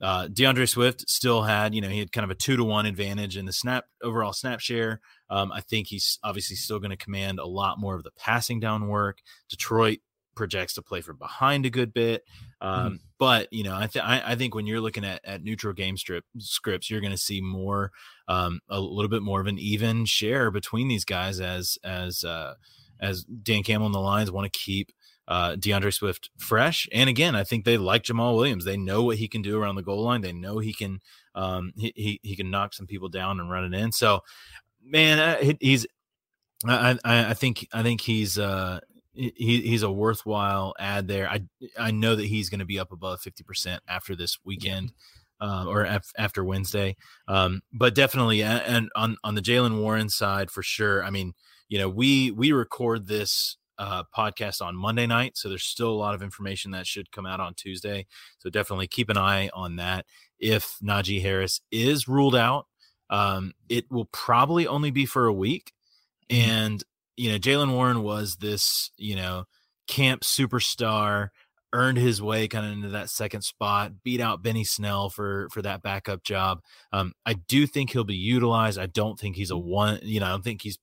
Uh, 0.00 0.26
D'Andre 0.26 0.66
Swift 0.66 1.08
still 1.08 1.42
had, 1.42 1.76
you 1.76 1.80
know, 1.80 1.88
he 1.88 2.00
had 2.00 2.10
kind 2.10 2.24
of 2.24 2.30
a 2.32 2.34
two 2.34 2.56
to 2.56 2.64
one 2.64 2.86
advantage 2.86 3.36
in 3.36 3.46
the 3.46 3.52
snap 3.52 3.84
overall 4.02 4.32
snap 4.32 4.58
share. 4.58 5.00
Um, 5.32 5.50
I 5.50 5.62
think 5.62 5.88
he's 5.88 6.18
obviously 6.22 6.56
still 6.56 6.78
going 6.78 6.90
to 6.90 6.96
command 6.96 7.38
a 7.38 7.46
lot 7.46 7.80
more 7.80 7.94
of 7.94 8.04
the 8.04 8.10
passing 8.10 8.60
down 8.60 8.86
work. 8.86 9.22
Detroit 9.48 10.00
projects 10.34 10.74
to 10.74 10.82
play 10.82 11.00
from 11.00 11.16
behind 11.16 11.64
a 11.64 11.70
good 11.70 11.94
bit. 11.94 12.24
Um, 12.60 12.92
mm. 12.92 12.98
But 13.18 13.48
you 13.50 13.64
know, 13.64 13.74
I, 13.74 13.86
th- 13.86 14.04
I, 14.04 14.32
I 14.32 14.34
think 14.36 14.54
when 14.54 14.66
you're 14.66 14.80
looking 14.80 15.06
at, 15.06 15.22
at 15.24 15.42
neutral 15.42 15.72
game 15.72 15.96
strip 15.96 16.24
scripts, 16.38 16.90
you're 16.90 17.00
going 17.00 17.12
to 17.12 17.18
see 17.18 17.40
more, 17.40 17.92
um, 18.28 18.60
a 18.68 18.78
little 18.78 19.08
bit 19.08 19.22
more 19.22 19.40
of 19.40 19.46
an 19.46 19.58
even 19.58 20.04
share 20.04 20.50
between 20.50 20.88
these 20.88 21.06
guys 21.06 21.40
as 21.40 21.78
as 21.82 22.24
uh, 22.24 22.54
as 23.00 23.24
Dan 23.24 23.62
Campbell 23.62 23.86
and 23.86 23.94
the 23.94 24.00
Lions 24.00 24.30
want 24.30 24.52
to 24.52 24.58
keep 24.58 24.92
uh, 25.28 25.56
D'Andre 25.56 25.90
Swift 25.90 26.30
fresh. 26.36 26.88
And 26.92 27.08
again, 27.08 27.34
I 27.34 27.44
think 27.44 27.64
they 27.64 27.78
like 27.78 28.02
Jamaal 28.02 28.36
Williams. 28.36 28.64
They 28.64 28.76
know 28.76 29.02
what 29.02 29.16
he 29.16 29.28
can 29.28 29.40
do 29.40 29.58
around 29.58 29.76
the 29.76 29.82
goal 29.82 30.02
line. 30.02 30.20
They 30.20 30.32
know 30.32 30.58
he 30.58 30.72
can 30.72 31.00
um, 31.34 31.72
he, 31.76 31.92
he, 31.96 32.20
he 32.22 32.36
can 32.36 32.50
knock 32.50 32.74
some 32.74 32.86
people 32.86 33.08
down 33.08 33.40
and 33.40 33.50
run 33.50 33.72
it 33.72 33.78
in. 33.78 33.92
So, 33.92 34.20
man, 34.84 35.18
uh, 35.18 35.54
he's 35.60 35.86
I, 36.66 36.98
I, 37.04 37.30
I 37.30 37.34
think 37.34 37.66
I 37.72 37.82
think 37.82 38.00
he's 38.00 38.38
uh 38.38 38.80
he, 39.14 39.32
he's 39.36 39.82
a 39.82 39.90
worthwhile 39.90 40.74
add 40.78 41.08
there. 41.08 41.28
I 41.28 41.42
I 41.78 41.90
know 41.90 42.16
that 42.16 42.26
he's 42.26 42.48
going 42.48 42.60
to 42.60 42.66
be 42.66 42.78
up 42.78 42.92
above 42.92 43.20
fifty 43.20 43.44
percent 43.44 43.82
after 43.88 44.16
this 44.16 44.38
weekend. 44.44 44.92
Uh, 45.40 45.64
or 45.66 45.82
af- 45.82 46.12
after 46.16 46.44
Wednesday, 46.44 46.94
um, 47.26 47.62
but 47.72 47.96
definitely, 47.96 48.44
and 48.44 48.88
on 48.94 49.16
on 49.24 49.34
the 49.34 49.40
Jaylen 49.40 49.80
Warren 49.80 50.08
side 50.08 50.52
for 50.52 50.62
sure. 50.62 51.02
I 51.02 51.10
mean, 51.10 51.32
you 51.68 51.80
know, 51.80 51.88
we 51.88 52.30
we 52.30 52.52
record 52.52 53.08
this 53.08 53.56
uh, 53.76 54.04
podcast 54.16 54.62
on 54.62 54.76
Monday 54.76 55.06
night. 55.06 55.36
So 55.36 55.48
there's 55.48 55.64
still 55.64 55.90
a 55.90 55.98
lot 55.98 56.14
of 56.14 56.22
information 56.22 56.70
that 56.70 56.86
should 56.86 57.10
come 57.10 57.26
out 57.26 57.40
on 57.40 57.54
Tuesday. 57.54 58.06
So 58.38 58.50
definitely 58.50 58.86
keep 58.86 59.08
an 59.10 59.18
eye 59.18 59.50
on 59.52 59.76
that. 59.76 60.06
If 60.38 60.76
Najee 60.80 61.22
Harris 61.22 61.60
is 61.72 62.06
ruled 62.06 62.36
out, 62.36 62.66
um, 63.12 63.52
it 63.68 63.84
will 63.90 64.06
probably 64.06 64.66
only 64.66 64.90
be 64.90 65.06
for 65.06 65.26
a 65.26 65.32
week. 65.32 65.72
Mm-hmm. 66.30 66.50
And, 66.50 66.84
you 67.16 67.30
know, 67.30 67.38
Jaylen 67.38 67.72
Warren 67.72 68.02
was 68.02 68.36
this, 68.36 68.90
you 68.96 69.14
know, 69.14 69.44
camp 69.86 70.22
superstar, 70.22 71.28
earned 71.74 71.98
his 71.98 72.20
way 72.20 72.48
kind 72.48 72.66
of 72.66 72.72
into 72.72 72.88
that 72.88 73.10
second 73.10 73.42
spot, 73.42 74.02
beat 74.02 74.20
out 74.20 74.42
Benny 74.42 74.64
Snell 74.64 75.10
for 75.10 75.48
for 75.52 75.62
that 75.62 75.82
backup 75.82 76.24
job. 76.24 76.60
Um, 76.92 77.12
I 77.26 77.34
do 77.34 77.66
think 77.66 77.90
he'll 77.90 78.04
be 78.04 78.16
utilized. 78.16 78.78
I 78.78 78.86
don't 78.86 79.18
think 79.18 79.36
he's 79.36 79.50
a 79.50 79.58
one, 79.58 80.00
you 80.02 80.20
know, 80.20 80.26
I 80.26 80.30
don't 80.30 80.44
think 80.44 80.62
he's 80.62 80.78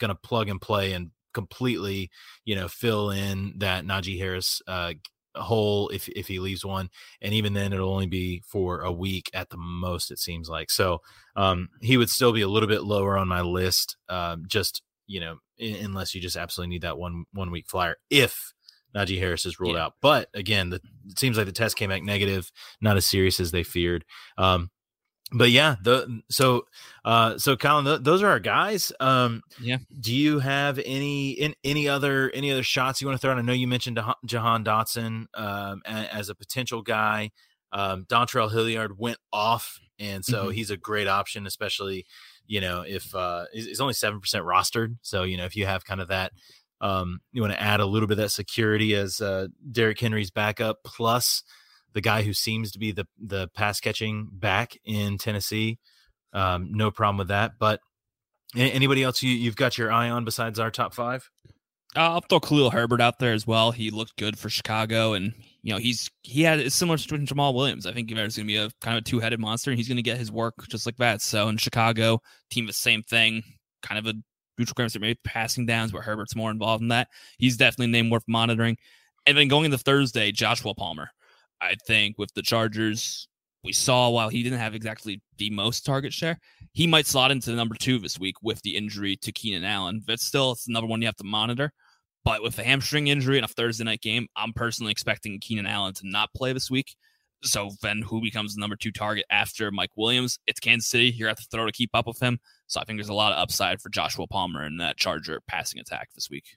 going 0.00 0.08
to 0.08 0.14
plug 0.14 0.48
and 0.48 0.60
play 0.60 0.92
and 0.92 1.10
completely, 1.34 2.10
you 2.46 2.56
know, 2.56 2.68
fill 2.68 3.10
in 3.10 3.54
that 3.58 3.84
Najee 3.84 4.18
Harris 4.18 4.62
uh, 4.66 4.94
hole 5.36 5.88
if 5.90 6.08
if 6.08 6.28
he 6.28 6.38
leaves 6.38 6.64
one, 6.64 6.90
and 7.20 7.34
even 7.34 7.52
then 7.52 7.72
it'll 7.72 7.92
only 7.92 8.06
be 8.06 8.42
for 8.46 8.80
a 8.80 8.92
week 8.92 9.30
at 9.34 9.50
the 9.50 9.56
most. 9.56 10.10
It 10.10 10.18
seems 10.18 10.48
like 10.48 10.70
so. 10.70 11.00
Um, 11.36 11.68
he 11.80 11.96
would 11.96 12.10
still 12.10 12.32
be 12.32 12.42
a 12.42 12.48
little 12.48 12.68
bit 12.68 12.84
lower 12.84 13.16
on 13.16 13.28
my 13.28 13.40
list. 13.40 13.96
Um, 14.08 14.44
just 14.46 14.82
you 15.06 15.20
know, 15.20 15.38
in, 15.58 15.76
unless 15.84 16.14
you 16.14 16.20
just 16.20 16.36
absolutely 16.36 16.74
need 16.74 16.82
that 16.82 16.98
one 16.98 17.24
one 17.32 17.50
week 17.50 17.66
flyer. 17.68 17.96
If 18.10 18.52
Najee 18.94 19.18
Harris 19.18 19.44
is 19.44 19.58
ruled 19.58 19.74
yeah. 19.74 19.86
out, 19.86 19.94
but 20.00 20.28
again, 20.34 20.70
the, 20.70 20.80
it 21.08 21.18
seems 21.18 21.36
like 21.36 21.46
the 21.46 21.52
test 21.52 21.76
came 21.76 21.90
back 21.90 22.02
negative, 22.02 22.50
not 22.80 22.96
as 22.96 23.06
serious 23.06 23.40
as 23.40 23.50
they 23.50 23.64
feared. 23.64 24.04
Um, 24.38 24.70
but 25.34 25.50
yeah, 25.50 25.76
the 25.82 26.22
so 26.30 26.66
uh 27.04 27.36
so 27.38 27.56
Callan, 27.56 28.02
those 28.02 28.22
are 28.22 28.28
our 28.28 28.40
guys. 28.40 28.92
Um 29.00 29.42
yeah. 29.60 29.78
Do 30.00 30.14
you 30.14 30.38
have 30.38 30.78
any 30.84 31.30
in 31.32 31.54
any 31.64 31.88
other 31.88 32.30
any 32.30 32.50
other 32.52 32.62
shots 32.62 33.00
you 33.00 33.08
want 33.08 33.20
to 33.20 33.20
throw 33.20 33.32
out? 33.32 33.38
I 33.38 33.42
know 33.42 33.52
you 33.52 33.66
mentioned 33.66 34.00
Jahan 34.24 34.64
Dotson 34.64 35.26
um 35.34 35.82
as, 35.84 36.08
as 36.08 36.28
a 36.28 36.34
potential 36.34 36.82
guy. 36.82 37.32
Um 37.72 38.04
Dontrell 38.04 38.50
Hilliard 38.50 38.98
went 38.98 39.18
off 39.32 39.80
and 39.98 40.24
so 40.24 40.44
mm-hmm. 40.44 40.52
he's 40.52 40.70
a 40.70 40.76
great 40.76 41.08
option 41.08 41.46
especially 41.46 42.06
you 42.46 42.60
know 42.60 42.84
if 42.86 43.14
uh 43.14 43.44
he's 43.52 43.80
only 43.80 43.94
7% 43.94 44.20
rostered 44.20 44.96
so 45.02 45.24
you 45.24 45.36
know 45.36 45.44
if 45.44 45.56
you 45.56 45.66
have 45.66 45.84
kind 45.84 46.00
of 46.00 46.08
that 46.08 46.32
um 46.80 47.20
you 47.32 47.42
want 47.42 47.52
to 47.52 47.62
add 47.62 47.80
a 47.80 47.86
little 47.86 48.06
bit 48.06 48.14
of 48.14 48.24
that 48.24 48.30
security 48.30 48.94
as 48.94 49.20
uh 49.20 49.48
Derrick 49.70 50.00
Henry's 50.00 50.30
backup 50.30 50.78
plus 50.84 51.42
the 51.94 52.00
guy 52.00 52.22
who 52.22 52.34
seems 52.34 52.72
to 52.72 52.78
be 52.78 52.92
the 52.92 53.06
the 53.18 53.48
pass 53.54 53.80
catching 53.80 54.28
back 54.30 54.76
in 54.84 55.18
Tennessee. 55.18 55.78
Um, 56.32 56.68
no 56.72 56.90
problem 56.90 57.16
with 57.16 57.28
that. 57.28 57.52
But 57.58 57.80
anybody 58.56 59.02
else 59.02 59.22
you, 59.22 59.30
you've 59.30 59.56
got 59.56 59.78
your 59.78 59.90
eye 59.90 60.10
on 60.10 60.24
besides 60.24 60.58
our 60.58 60.70
top 60.70 60.92
five? 60.92 61.30
Uh, 61.96 62.14
I'll 62.14 62.20
throw 62.22 62.40
Khalil 62.40 62.70
Herbert 62.70 63.00
out 63.00 63.20
there 63.20 63.32
as 63.32 63.46
well. 63.46 63.70
He 63.70 63.90
looked 63.90 64.16
good 64.16 64.36
for 64.36 64.50
Chicago, 64.50 65.12
and 65.12 65.32
you 65.62 65.72
know 65.72 65.78
he's 65.78 66.10
he 66.22 66.42
had 66.42 66.58
a 66.58 66.70
similar 66.70 66.98
situation 66.98 67.26
to 67.26 67.34
Jamaal 67.34 67.54
Williams. 67.54 67.86
I 67.86 67.92
think 67.92 68.12
there's 68.12 68.36
going 68.36 68.48
to 68.48 68.52
be 68.52 68.56
a 68.56 68.70
kind 68.80 68.96
of 68.98 69.02
a 69.02 69.04
two 69.04 69.20
headed 69.20 69.38
monster, 69.38 69.70
and 69.70 69.78
he's 69.78 69.88
going 69.88 69.96
to 69.96 70.02
get 70.02 70.18
his 70.18 70.32
work 70.32 70.66
just 70.68 70.86
like 70.86 70.96
that. 70.96 71.22
So 71.22 71.48
in 71.48 71.56
Chicago, 71.56 72.20
team 72.50 72.66
the 72.66 72.72
same 72.72 73.02
thing, 73.04 73.44
kind 73.82 73.98
of 73.98 74.12
a 74.12 74.18
neutral 74.58 74.74
ground, 74.74 74.92
maybe 75.00 75.18
passing 75.24 75.66
downs, 75.66 75.92
but 75.92 76.02
Herbert's 76.02 76.36
more 76.36 76.50
involved 76.50 76.82
in 76.82 76.88
that. 76.88 77.08
He's 77.38 77.56
definitely 77.56 77.86
a 77.86 78.02
name 78.02 78.10
worth 78.10 78.24
monitoring. 78.26 78.76
And 79.26 79.38
then 79.38 79.48
going 79.48 79.66
into 79.66 79.78
Thursday, 79.78 80.32
Joshua 80.32 80.74
Palmer. 80.74 81.10
I 81.60 81.74
think 81.86 82.18
with 82.18 82.32
the 82.34 82.42
Chargers, 82.42 83.28
we 83.62 83.72
saw 83.72 84.10
while 84.10 84.28
he 84.28 84.42
didn't 84.42 84.58
have 84.58 84.74
exactly 84.74 85.22
the 85.38 85.50
most 85.50 85.86
target 85.86 86.12
share, 86.12 86.38
he 86.72 86.86
might 86.86 87.06
slot 87.06 87.30
into 87.30 87.50
the 87.50 87.56
number 87.56 87.74
two 87.74 87.98
this 87.98 88.18
week 88.18 88.36
with 88.42 88.60
the 88.62 88.76
injury 88.76 89.16
to 89.16 89.32
Keenan 89.32 89.64
Allen. 89.64 90.02
But 90.06 90.20
still, 90.20 90.52
it's 90.52 90.68
another 90.68 90.86
one 90.86 91.00
you 91.00 91.08
have 91.08 91.16
to 91.16 91.24
monitor. 91.24 91.72
But 92.24 92.42
with 92.42 92.58
a 92.58 92.64
hamstring 92.64 93.08
injury 93.08 93.36
and 93.36 93.44
a 93.44 93.48
Thursday 93.48 93.84
night 93.84 94.00
game, 94.00 94.28
I'm 94.36 94.52
personally 94.52 94.92
expecting 94.92 95.40
Keenan 95.40 95.66
Allen 95.66 95.94
to 95.94 96.08
not 96.08 96.32
play 96.34 96.52
this 96.52 96.70
week. 96.70 96.96
So 97.42 97.72
then 97.82 98.00
who 98.00 98.22
becomes 98.22 98.54
the 98.54 98.60
number 98.60 98.76
two 98.76 98.92
target 98.92 99.26
after 99.30 99.70
Mike 99.70 99.90
Williams? 99.96 100.38
It's 100.46 100.60
Kansas 100.60 100.88
City. 100.88 101.10
You're 101.10 101.28
have 101.28 101.36
to 101.36 101.46
throw 101.50 101.66
to 101.66 101.72
keep 101.72 101.90
up 101.92 102.06
with 102.06 102.18
him. 102.18 102.38
So 102.66 102.80
I 102.80 102.84
think 102.84 102.98
there's 102.98 103.10
a 103.10 103.14
lot 103.14 103.32
of 103.32 103.38
upside 103.38 103.82
for 103.82 103.90
Joshua 103.90 104.26
Palmer 104.26 104.64
in 104.64 104.78
that 104.78 104.96
Charger 104.96 105.42
passing 105.46 105.80
attack 105.80 106.08
this 106.14 106.30
week. 106.30 106.56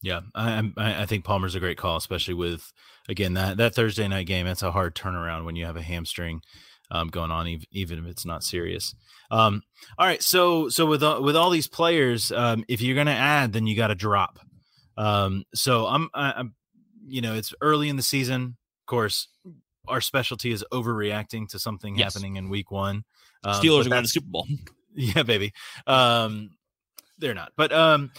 Yeah, 0.00 0.20
I, 0.34 0.70
I 0.76 1.06
think 1.06 1.24
Palmer's 1.24 1.54
a 1.54 1.60
great 1.60 1.78
call, 1.78 1.96
especially 1.96 2.34
with 2.34 2.72
again 3.08 3.34
that 3.34 3.56
that 3.56 3.74
Thursday 3.74 4.06
night 4.06 4.26
game. 4.26 4.46
That's 4.46 4.62
a 4.62 4.70
hard 4.70 4.94
turnaround 4.94 5.44
when 5.44 5.56
you 5.56 5.66
have 5.66 5.76
a 5.76 5.82
hamstring 5.82 6.42
um, 6.90 7.08
going 7.08 7.30
on, 7.30 7.46
even, 7.48 7.66
even 7.72 7.98
if 7.98 8.06
it's 8.06 8.24
not 8.24 8.42
serious. 8.42 8.94
Um, 9.30 9.62
all 9.98 10.06
right, 10.06 10.22
so 10.22 10.68
so 10.68 10.86
with 10.86 11.02
uh, 11.02 11.20
with 11.22 11.36
all 11.36 11.50
these 11.50 11.66
players, 11.66 12.32
um, 12.32 12.64
if 12.68 12.80
you're 12.80 12.94
going 12.94 13.06
to 13.06 13.12
add, 13.12 13.52
then 13.52 13.66
you 13.66 13.76
got 13.76 13.88
to 13.88 13.94
drop. 13.94 14.38
Um, 14.96 15.44
so 15.54 15.86
I'm, 15.86 16.08
I, 16.14 16.32
I'm, 16.36 16.54
you 17.06 17.20
know, 17.20 17.34
it's 17.34 17.54
early 17.60 17.88
in 17.88 17.96
the 17.96 18.02
season. 18.02 18.56
Of 18.82 18.86
course, 18.86 19.28
our 19.86 20.00
specialty 20.00 20.50
is 20.50 20.64
overreacting 20.72 21.48
to 21.50 21.58
something 21.58 21.96
yes. 21.96 22.14
happening 22.14 22.36
in 22.36 22.48
Week 22.48 22.70
One. 22.70 23.04
Um, 23.44 23.60
Steelers 23.62 23.86
are 23.86 23.90
going 23.90 24.02
to 24.02 24.02
the 24.02 24.08
Super 24.08 24.28
Bowl. 24.28 24.46
Yeah, 24.94 25.22
baby. 25.22 25.52
Um, 25.86 26.50
they're 27.18 27.34
not, 27.34 27.52
but 27.56 27.70
um, 27.70 28.10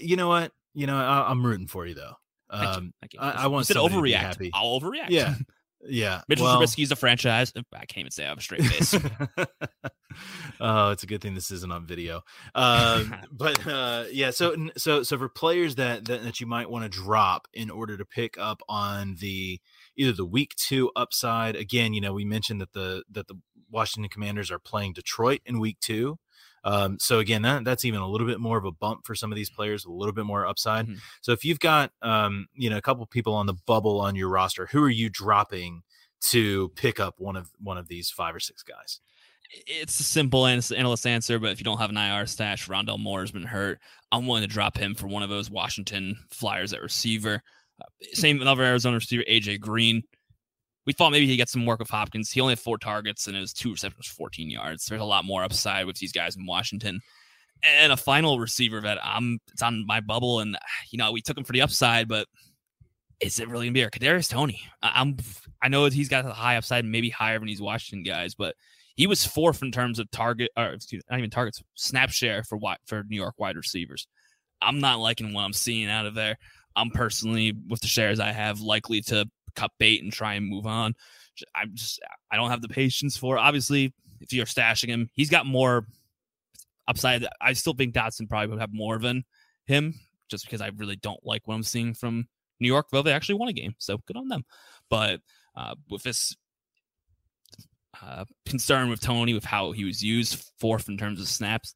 you 0.00 0.16
know 0.16 0.26
what? 0.26 0.50
You 0.74 0.86
know, 0.86 0.96
I, 0.96 1.30
am 1.30 1.44
rooting 1.44 1.68
for 1.68 1.86
you 1.86 1.94
though. 1.94 2.14
Um, 2.50 2.60
Thank 2.60 2.76
you. 2.76 2.92
Thank 3.00 3.14
you. 3.14 3.20
I, 3.20 3.30
I, 3.44 3.46
want 3.46 3.66
to 3.66 3.74
overreact. 3.74 4.50
I'll 4.52 4.80
overreact. 4.80 5.10
Yeah, 5.10 5.34
yeah. 5.86 6.22
Mitchell 6.28 6.46
well, 6.46 6.60
Trubisky's 6.60 6.90
a 6.90 6.96
franchise. 6.96 7.52
I 7.56 7.84
can't 7.86 7.98
even 7.98 8.10
say 8.10 8.24
I 8.24 8.28
have 8.28 8.38
a 8.38 8.42
straight 8.42 8.64
face. 8.64 8.94
oh, 10.60 10.90
it's 10.90 11.02
a 11.02 11.06
good 11.06 11.20
thing 11.20 11.34
this 11.34 11.50
isn't 11.50 11.72
on 11.72 11.86
video. 11.86 12.22
Um, 12.54 13.14
but 13.32 13.66
uh, 13.66 14.04
yeah, 14.10 14.30
so 14.30 14.54
so 14.76 15.02
so 15.02 15.18
for 15.18 15.28
players 15.28 15.76
that 15.76 16.04
that, 16.06 16.22
that 16.24 16.40
you 16.40 16.46
might 16.46 16.70
want 16.70 16.84
to 16.84 16.88
drop 16.88 17.48
in 17.52 17.70
order 17.70 17.96
to 17.96 18.04
pick 18.04 18.36
up 18.38 18.62
on 18.68 19.16
the 19.20 19.60
either 19.96 20.12
the 20.12 20.26
week 20.26 20.54
two 20.56 20.90
upside. 20.96 21.56
Again, 21.56 21.94
you 21.94 22.00
know, 22.00 22.12
we 22.12 22.24
mentioned 22.24 22.60
that 22.60 22.72
the 22.72 23.04
that 23.10 23.28
the 23.28 23.36
Washington 23.70 24.08
Commanders 24.08 24.50
are 24.50 24.58
playing 24.58 24.92
Detroit 24.92 25.40
in 25.46 25.60
week 25.60 25.78
two. 25.80 26.18
Um, 26.64 26.98
so 26.98 27.18
again, 27.18 27.42
that, 27.42 27.64
that's 27.64 27.84
even 27.84 28.00
a 28.00 28.08
little 28.08 28.26
bit 28.26 28.40
more 28.40 28.56
of 28.56 28.64
a 28.64 28.72
bump 28.72 29.04
for 29.06 29.14
some 29.14 29.30
of 29.30 29.36
these 29.36 29.50
players, 29.50 29.84
a 29.84 29.90
little 29.90 30.14
bit 30.14 30.24
more 30.24 30.46
upside. 30.46 30.86
Mm-hmm. 30.86 30.98
So 31.20 31.32
if 31.32 31.44
you've 31.44 31.60
got 31.60 31.92
um, 32.02 32.48
you 32.54 32.70
know 32.70 32.78
a 32.78 32.82
couple 32.82 33.04
people 33.06 33.34
on 33.34 33.46
the 33.46 33.54
bubble 33.66 34.00
on 34.00 34.16
your 34.16 34.30
roster, 34.30 34.66
who 34.66 34.82
are 34.82 34.90
you 34.90 35.10
dropping 35.10 35.82
to 36.22 36.70
pick 36.70 36.98
up 36.98 37.14
one 37.18 37.36
of 37.36 37.50
one 37.60 37.76
of 37.76 37.88
these 37.88 38.10
five 38.10 38.34
or 38.34 38.40
six 38.40 38.62
guys? 38.62 39.00
It's 39.66 40.00
a 40.00 40.04
simple 40.04 40.46
analyst 40.46 41.06
answer, 41.06 41.38
but 41.38 41.50
if 41.50 41.60
you 41.60 41.64
don't 41.64 41.78
have 41.78 41.90
an 41.90 41.96
IR 41.96 42.26
stash, 42.26 42.66
Rondale 42.66 42.98
Moore 42.98 43.20
has 43.20 43.30
been 43.30 43.44
hurt. 43.44 43.78
I'm 44.10 44.26
willing 44.26 44.42
to 44.42 44.48
drop 44.48 44.76
him 44.76 44.94
for 44.94 45.06
one 45.06 45.22
of 45.22 45.28
those 45.28 45.50
Washington 45.50 46.16
Flyers 46.30 46.72
at 46.72 46.82
receiver. 46.82 47.42
Uh, 47.80 47.84
same 48.14 48.40
another 48.40 48.62
Arizona 48.62 48.96
receiver, 48.96 49.22
AJ 49.28 49.60
Green 49.60 50.02
we 50.86 50.92
thought 50.92 51.12
maybe 51.12 51.26
he'd 51.26 51.36
get 51.36 51.48
some 51.48 51.66
work 51.66 51.78
with 51.78 51.90
Hopkins. 51.90 52.30
He 52.30 52.40
only 52.40 52.52
had 52.52 52.58
four 52.58 52.78
targets 52.78 53.26
and 53.26 53.36
it 53.36 53.40
was 53.40 53.52
two 53.52 53.72
receptions, 53.72 54.06
14 54.06 54.50
yards. 54.50 54.86
There's 54.86 55.00
a 55.00 55.04
lot 55.04 55.24
more 55.24 55.42
upside 55.42 55.86
with 55.86 55.96
these 55.96 56.12
guys 56.12 56.36
in 56.36 56.46
Washington. 56.46 57.00
And 57.62 57.92
a 57.92 57.96
final 57.96 58.38
receiver 58.38 58.80
that 58.82 58.98
I'm 59.02 59.38
it's 59.52 59.62
on 59.62 59.86
my 59.86 60.00
bubble, 60.00 60.40
and 60.40 60.58
you 60.90 60.98
know, 60.98 61.12
we 61.12 61.22
took 61.22 61.38
him 61.38 61.44
for 61.44 61.54
the 61.54 61.62
upside, 61.62 62.08
but 62.08 62.26
is 63.20 63.40
it 63.40 63.48
really 63.48 63.66
gonna 63.66 63.72
be 63.72 63.80
there? 63.80 63.90
Kadarius 63.90 64.28
Toney. 64.28 64.60
I'm 64.82 65.16
I 65.62 65.68
know 65.68 65.86
he's 65.86 66.10
got 66.10 66.26
a 66.26 66.32
high 66.32 66.56
upside, 66.56 66.84
maybe 66.84 67.08
higher 67.08 67.38
than 67.38 67.48
these 67.48 67.62
Washington 67.62 68.02
guys, 68.02 68.34
but 68.34 68.54
he 68.96 69.06
was 69.06 69.24
fourth 69.24 69.62
in 69.62 69.72
terms 69.72 69.98
of 69.98 70.10
target 70.10 70.50
or 70.58 70.66
excuse 70.66 71.02
not 71.10 71.18
even 71.18 71.30
targets, 71.30 71.62
snap 71.74 72.10
share 72.10 72.42
for 72.42 72.58
for 72.84 73.02
New 73.08 73.16
York 73.16 73.36
wide 73.38 73.56
receivers. 73.56 74.06
I'm 74.60 74.80
not 74.80 75.00
liking 75.00 75.32
what 75.32 75.42
I'm 75.42 75.52
seeing 75.54 75.88
out 75.88 76.06
of 76.06 76.14
there. 76.14 76.36
I'm 76.76 76.90
personally, 76.90 77.54
with 77.68 77.80
the 77.80 77.86
shares 77.86 78.20
I 78.20 78.32
have, 78.32 78.60
likely 78.60 79.00
to 79.02 79.26
cut 79.54 79.72
bait 79.78 80.02
and 80.02 80.12
try 80.12 80.34
and 80.34 80.46
move 80.46 80.66
on. 80.66 80.94
I'm 81.54 81.74
just 81.74 82.00
I 82.30 82.36
don't 82.36 82.50
have 82.50 82.62
the 82.62 82.68
patience 82.68 83.16
for. 83.16 83.38
Obviously, 83.38 83.92
if 84.20 84.32
you're 84.32 84.46
stashing 84.46 84.88
him, 84.88 85.10
he's 85.14 85.30
got 85.30 85.46
more 85.46 85.86
upside. 86.86 87.26
I 87.40 87.52
still 87.54 87.74
think 87.74 87.94
Dotson 87.94 88.28
probably 88.28 88.48
would 88.48 88.60
have 88.60 88.72
more 88.72 88.98
than 88.98 89.24
him, 89.66 89.94
just 90.28 90.44
because 90.44 90.60
I 90.60 90.70
really 90.76 90.96
don't 90.96 91.24
like 91.24 91.46
what 91.46 91.54
I'm 91.54 91.62
seeing 91.62 91.94
from 91.94 92.28
New 92.60 92.68
York. 92.68 92.88
Though 92.90 93.02
they 93.02 93.12
actually 93.12 93.36
won 93.36 93.48
a 93.48 93.52
game, 93.52 93.74
so 93.78 93.98
good 94.06 94.16
on 94.16 94.28
them. 94.28 94.44
But 94.88 95.20
uh, 95.56 95.74
with 95.90 96.02
this 96.02 96.36
uh, 98.02 98.24
concern 98.46 98.88
with 98.90 99.00
Toney 99.00 99.34
with 99.34 99.44
how 99.44 99.72
he 99.72 99.84
was 99.84 100.02
used, 100.02 100.50
fourth 100.58 100.88
in 100.88 100.96
terms 100.96 101.20
of 101.20 101.28
snaps, 101.28 101.74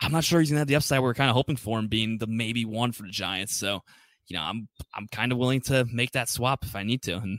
I'm 0.00 0.12
not 0.12 0.24
sure 0.24 0.40
he's 0.40 0.50
gonna 0.50 0.60
have 0.60 0.68
the 0.68 0.76
upside 0.76 1.00
we're 1.00 1.14
kind 1.14 1.30
of 1.30 1.36
hoping 1.36 1.56
for 1.56 1.78
him 1.78 1.88
being 1.88 2.18
the 2.18 2.26
maybe 2.26 2.64
one 2.64 2.92
for 2.92 3.04
the 3.04 3.10
Giants. 3.10 3.54
So 3.54 3.82
you 4.28 4.36
know, 4.36 4.42
I'm 4.42 4.68
I'm 4.94 5.06
kind 5.08 5.32
of 5.32 5.38
willing 5.38 5.60
to 5.62 5.86
make 5.92 6.12
that 6.12 6.28
swap 6.28 6.64
if 6.64 6.76
I 6.76 6.82
need 6.82 7.02
to. 7.02 7.16
And 7.16 7.38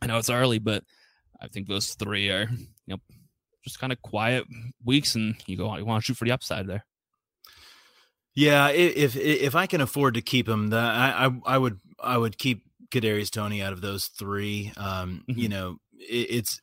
I 0.00 0.06
know 0.06 0.18
it's 0.18 0.30
early, 0.30 0.58
but 0.58 0.84
I 1.40 1.48
think 1.48 1.68
those 1.68 1.94
three 1.94 2.30
are, 2.30 2.48
you 2.50 2.66
know, 2.86 2.98
just 3.64 3.80
kind 3.80 3.92
of 3.92 4.00
quiet 4.02 4.44
weeks, 4.84 5.14
and 5.14 5.36
you 5.46 5.56
go 5.56 5.76
you 5.76 5.84
want 5.84 6.02
to 6.02 6.06
shoot 6.06 6.16
for 6.16 6.24
the 6.24 6.32
upside 6.32 6.66
there. 6.66 6.84
Yeah, 8.34 8.68
if 8.68 9.16
if 9.16 9.54
I 9.54 9.66
can 9.66 9.80
afford 9.80 10.14
to 10.14 10.22
keep 10.22 10.48
him, 10.48 10.68
the 10.68 10.78
I 10.78 11.26
I, 11.26 11.54
I 11.54 11.58
would 11.58 11.80
I 12.00 12.16
would 12.16 12.38
keep 12.38 12.62
Kadarius 12.90 13.30
Toney 13.30 13.62
out 13.62 13.72
of 13.72 13.80
those 13.80 14.06
three. 14.06 14.72
Um, 14.76 15.24
mm-hmm. 15.28 15.40
you 15.40 15.48
know, 15.48 15.76
it, 15.98 16.26
it's 16.30 16.60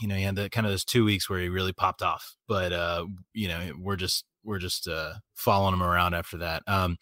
you 0.00 0.08
know, 0.08 0.16
he 0.16 0.22
had 0.22 0.34
the 0.34 0.50
kind 0.50 0.66
of 0.66 0.72
those 0.72 0.84
two 0.84 1.04
weeks 1.04 1.30
where 1.30 1.40
he 1.40 1.48
really 1.48 1.72
popped 1.72 2.02
off, 2.02 2.34
but 2.48 2.72
uh, 2.72 3.06
you 3.32 3.48
know, 3.48 3.72
we're 3.78 3.96
just 3.96 4.24
we're 4.44 4.58
just 4.58 4.88
uh 4.88 5.14
following 5.34 5.74
him 5.74 5.82
around 5.82 6.14
after 6.14 6.38
that. 6.38 6.62
Um, 6.66 6.96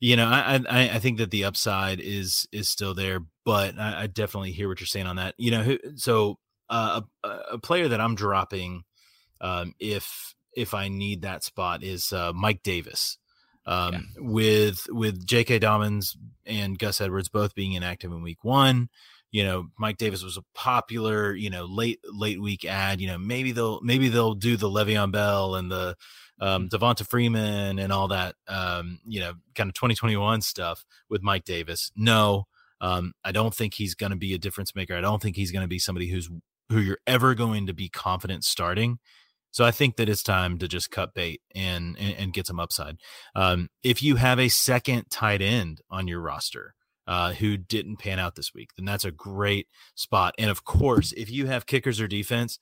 you 0.00 0.16
know, 0.16 0.26
I, 0.26 0.60
I, 0.68 0.90
I 0.90 0.98
think 0.98 1.18
that 1.18 1.30
the 1.30 1.44
upside 1.44 2.00
is 2.00 2.46
is 2.52 2.68
still 2.68 2.94
there, 2.94 3.20
but 3.44 3.78
I, 3.78 4.02
I 4.02 4.06
definitely 4.06 4.52
hear 4.52 4.68
what 4.68 4.80
you're 4.80 4.86
saying 4.86 5.06
on 5.06 5.16
that. 5.16 5.34
You 5.38 5.50
know, 5.50 5.78
so 5.96 6.38
uh, 6.70 7.00
a, 7.24 7.28
a 7.52 7.58
player 7.58 7.88
that 7.88 8.00
I'm 8.00 8.14
dropping, 8.14 8.84
um, 9.40 9.74
if 9.80 10.34
if 10.54 10.74
I 10.74 10.88
need 10.88 11.22
that 11.22 11.44
spot 11.44 11.82
is 11.82 12.12
uh, 12.12 12.32
Mike 12.32 12.62
Davis. 12.62 13.18
Um, 13.66 13.92
yeah. 13.92 14.00
with 14.16 14.86
with 14.88 15.26
J.K. 15.26 15.58
Dobbins 15.58 16.16
and 16.46 16.78
Gus 16.78 17.02
Edwards 17.02 17.28
both 17.28 17.54
being 17.54 17.74
inactive 17.74 18.10
in 18.12 18.22
Week 18.22 18.42
One, 18.42 18.88
you 19.30 19.44
know 19.44 19.68
Mike 19.78 19.98
Davis 19.98 20.22
was 20.22 20.36
a 20.38 20.44
popular 20.54 21.34
you 21.34 21.50
know 21.50 21.64
late 21.64 22.00
late 22.04 22.40
week 22.40 22.64
add. 22.64 23.00
You 23.00 23.08
know 23.08 23.18
maybe 23.18 23.52
they'll 23.52 23.80
maybe 23.82 24.08
they'll 24.08 24.34
do 24.34 24.56
the 24.56 24.70
Le'Veon 24.70 25.12
Bell 25.12 25.54
and 25.56 25.70
the 25.70 25.96
um, 26.40 26.68
Devonta 26.68 27.06
Freeman 27.06 27.78
and 27.78 27.92
all 27.92 28.08
that, 28.08 28.34
um, 28.46 29.00
you 29.06 29.20
know, 29.20 29.34
kind 29.54 29.68
of 29.68 29.74
2021 29.74 30.40
stuff 30.42 30.84
with 31.08 31.22
Mike 31.22 31.44
Davis. 31.44 31.90
No, 31.96 32.44
Um, 32.80 33.12
I 33.24 33.32
don't 33.32 33.54
think 33.54 33.74
he's 33.74 33.94
going 33.94 34.10
to 34.10 34.16
be 34.16 34.34
a 34.34 34.38
difference 34.38 34.74
maker. 34.74 34.94
I 34.96 35.00
don't 35.00 35.20
think 35.20 35.36
he's 35.36 35.50
going 35.50 35.64
to 35.64 35.68
be 35.68 35.78
somebody 35.78 36.08
who's 36.08 36.30
who 36.68 36.80
you're 36.80 36.98
ever 37.06 37.34
going 37.34 37.66
to 37.66 37.72
be 37.74 37.88
confident 37.88 38.44
starting. 38.44 38.98
So 39.50 39.64
I 39.64 39.70
think 39.70 39.96
that 39.96 40.08
it's 40.08 40.22
time 40.22 40.58
to 40.58 40.68
just 40.68 40.90
cut 40.90 41.14
bait 41.14 41.40
and 41.54 41.96
and, 41.98 42.14
and 42.18 42.32
get 42.32 42.46
some 42.46 42.60
upside. 42.60 42.98
Um, 43.34 43.68
if 43.82 44.02
you 44.02 44.16
have 44.16 44.38
a 44.38 44.48
second 44.48 45.06
tight 45.10 45.42
end 45.42 45.80
on 45.90 46.06
your 46.06 46.20
roster 46.20 46.74
uh, 47.06 47.32
who 47.32 47.56
didn't 47.56 47.96
pan 47.96 48.18
out 48.18 48.34
this 48.36 48.52
week, 48.54 48.70
then 48.76 48.84
that's 48.84 49.06
a 49.06 49.10
great 49.10 49.66
spot. 49.94 50.34
And 50.38 50.50
of 50.50 50.64
course, 50.64 51.12
if 51.16 51.30
you 51.30 51.46
have 51.46 51.66
kickers 51.66 52.00
or 52.00 52.06
defense, 52.06 52.58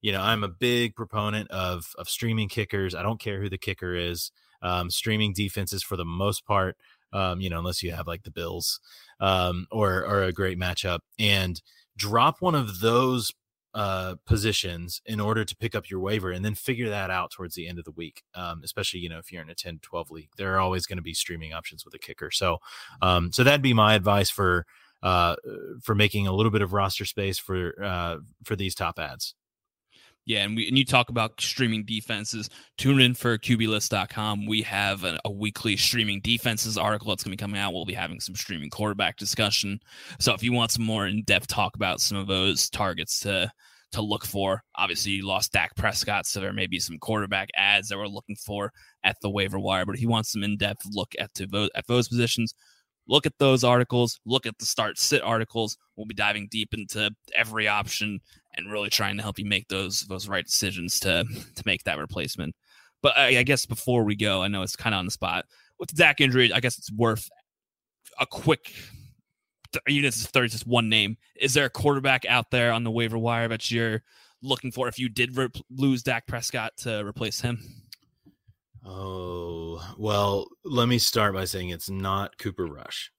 you 0.00 0.12
know 0.12 0.20
I'm 0.20 0.44
a 0.44 0.48
big 0.48 0.94
proponent 0.94 1.50
of 1.50 1.94
of 1.98 2.08
streaming 2.08 2.48
kickers. 2.48 2.94
I 2.94 3.02
don't 3.02 3.20
care 3.20 3.40
who 3.40 3.48
the 3.48 3.58
kicker 3.58 3.94
is. 3.94 4.30
Um, 4.62 4.90
streaming 4.90 5.32
defenses 5.32 5.82
for 5.82 5.96
the 5.96 6.04
most 6.04 6.44
part, 6.44 6.76
um, 7.14 7.40
you 7.40 7.48
know, 7.48 7.58
unless 7.58 7.82
you 7.82 7.92
have 7.92 8.06
like 8.06 8.24
the 8.24 8.30
Bills 8.30 8.80
um, 9.20 9.66
or 9.70 10.04
or 10.04 10.22
a 10.24 10.32
great 10.32 10.58
matchup, 10.58 11.00
and 11.18 11.60
drop 11.96 12.40
one 12.40 12.54
of 12.54 12.80
those 12.80 13.32
uh, 13.74 14.16
positions 14.26 15.00
in 15.06 15.20
order 15.20 15.44
to 15.44 15.56
pick 15.56 15.74
up 15.74 15.88
your 15.88 16.00
waiver 16.00 16.32
and 16.32 16.44
then 16.44 16.54
figure 16.54 16.88
that 16.88 17.10
out 17.10 17.30
towards 17.30 17.54
the 17.54 17.68
end 17.68 17.78
of 17.78 17.84
the 17.84 17.92
week. 17.92 18.22
Um, 18.34 18.62
especially, 18.64 19.00
you 19.00 19.08
know, 19.08 19.18
if 19.18 19.30
you're 19.30 19.42
in 19.42 19.50
a 19.50 19.54
10, 19.54 19.78
12 19.82 20.10
league, 20.10 20.30
there 20.36 20.54
are 20.54 20.60
always 20.60 20.86
going 20.86 20.96
to 20.96 21.02
be 21.02 21.14
streaming 21.14 21.52
options 21.52 21.84
with 21.84 21.94
a 21.94 21.98
kicker. 21.98 22.30
So, 22.30 22.58
um, 23.00 23.32
so 23.32 23.44
that'd 23.44 23.62
be 23.62 23.74
my 23.74 23.94
advice 23.94 24.30
for, 24.30 24.66
uh, 25.02 25.36
for 25.82 25.94
making 25.94 26.26
a 26.26 26.32
little 26.32 26.50
bit 26.50 26.62
of 26.62 26.72
roster 26.72 27.04
space 27.04 27.38
for, 27.38 27.80
uh, 27.82 28.16
for 28.44 28.56
these 28.56 28.74
top 28.74 28.98
adds. 28.98 29.34
Yeah, 30.30 30.44
and 30.44 30.54
we 30.54 30.68
and 30.68 30.78
you 30.78 30.84
talk 30.84 31.08
about 31.08 31.40
streaming 31.40 31.82
defenses. 31.84 32.48
Tune 32.78 33.00
in 33.00 33.14
for 33.14 33.36
QBList.com. 33.36 34.46
We 34.46 34.62
have 34.62 35.02
a, 35.02 35.18
a 35.24 35.30
weekly 35.32 35.76
streaming 35.76 36.20
defenses 36.20 36.78
article 36.78 37.08
that's 37.08 37.24
going 37.24 37.32
to 37.32 37.36
be 37.36 37.40
coming 37.42 37.60
out. 37.60 37.72
We'll 37.72 37.84
be 37.84 37.94
having 37.94 38.20
some 38.20 38.36
streaming 38.36 38.70
quarterback 38.70 39.16
discussion. 39.16 39.80
So 40.20 40.32
if 40.32 40.44
you 40.44 40.52
want 40.52 40.70
some 40.70 40.84
more 40.84 41.08
in 41.08 41.24
depth 41.24 41.48
talk 41.48 41.74
about 41.74 42.00
some 42.00 42.16
of 42.16 42.28
those 42.28 42.70
targets 42.70 43.18
to 43.20 43.50
to 43.90 44.02
look 44.02 44.24
for, 44.24 44.62
obviously 44.76 45.10
you 45.10 45.26
lost 45.26 45.50
Dak 45.50 45.74
Prescott, 45.74 46.26
so 46.26 46.38
there 46.38 46.52
may 46.52 46.68
be 46.68 46.78
some 46.78 47.00
quarterback 47.00 47.48
adds 47.56 47.88
that 47.88 47.98
we're 47.98 48.06
looking 48.06 48.36
for 48.36 48.70
at 49.02 49.16
the 49.22 49.30
waiver 49.30 49.58
wire. 49.58 49.84
But 49.84 49.96
if 49.96 50.00
you 50.00 50.08
want 50.08 50.26
some 50.26 50.44
in 50.44 50.56
depth 50.56 50.86
look 50.92 51.12
at 51.18 51.34
to 51.34 51.68
at 51.74 51.88
those 51.88 52.06
positions, 52.06 52.54
look 53.08 53.26
at 53.26 53.38
those 53.38 53.64
articles. 53.64 54.20
Look 54.24 54.46
at 54.46 54.58
the 54.58 54.66
start 54.66 54.98
sit 54.98 55.22
articles. 55.22 55.76
We'll 55.96 56.06
be 56.06 56.14
diving 56.14 56.48
deep 56.50 56.74
into 56.74 57.10
every 57.34 57.68
option 57.68 58.20
and 58.56 58.70
really 58.70 58.90
trying 58.90 59.16
to 59.16 59.22
help 59.22 59.38
you 59.38 59.44
make 59.44 59.68
those 59.68 60.02
those 60.02 60.28
right 60.28 60.44
decisions 60.44 61.00
to 61.00 61.24
to 61.54 61.62
make 61.66 61.84
that 61.84 61.98
replacement. 61.98 62.54
But 63.02 63.16
I, 63.16 63.38
I 63.38 63.42
guess 63.42 63.66
before 63.66 64.04
we 64.04 64.16
go, 64.16 64.42
I 64.42 64.48
know 64.48 64.62
it's 64.62 64.76
kind 64.76 64.94
of 64.94 64.98
on 64.98 65.04
the 65.06 65.10
spot 65.10 65.46
with 65.78 65.90
the 65.90 65.96
Dak 65.96 66.20
injury. 66.20 66.52
I 66.52 66.60
guess 66.60 66.78
it's 66.78 66.92
worth 66.92 67.28
a 68.18 68.26
quick. 68.26 68.72
Even 69.86 70.08
if 70.08 70.32
there's 70.32 70.50
just 70.50 70.66
one 70.66 70.88
name, 70.88 71.16
is 71.36 71.54
there 71.54 71.64
a 71.64 71.70
quarterback 71.70 72.24
out 72.26 72.50
there 72.50 72.72
on 72.72 72.82
the 72.82 72.90
waiver 72.90 73.18
wire 73.18 73.46
that 73.46 73.70
you're 73.70 74.02
looking 74.42 74.72
for 74.72 74.88
if 74.88 74.98
you 74.98 75.08
did 75.08 75.36
re- 75.36 75.48
lose 75.70 76.02
Dak 76.02 76.26
Prescott 76.26 76.76
to 76.78 77.04
replace 77.06 77.40
him? 77.40 77.79
Oh 78.84 79.82
well, 79.98 80.48
let 80.64 80.88
me 80.88 80.98
start 80.98 81.34
by 81.34 81.44
saying 81.44 81.68
it's 81.68 81.90
not 81.90 82.38
Cooper 82.38 82.66
Rush. 82.66 83.12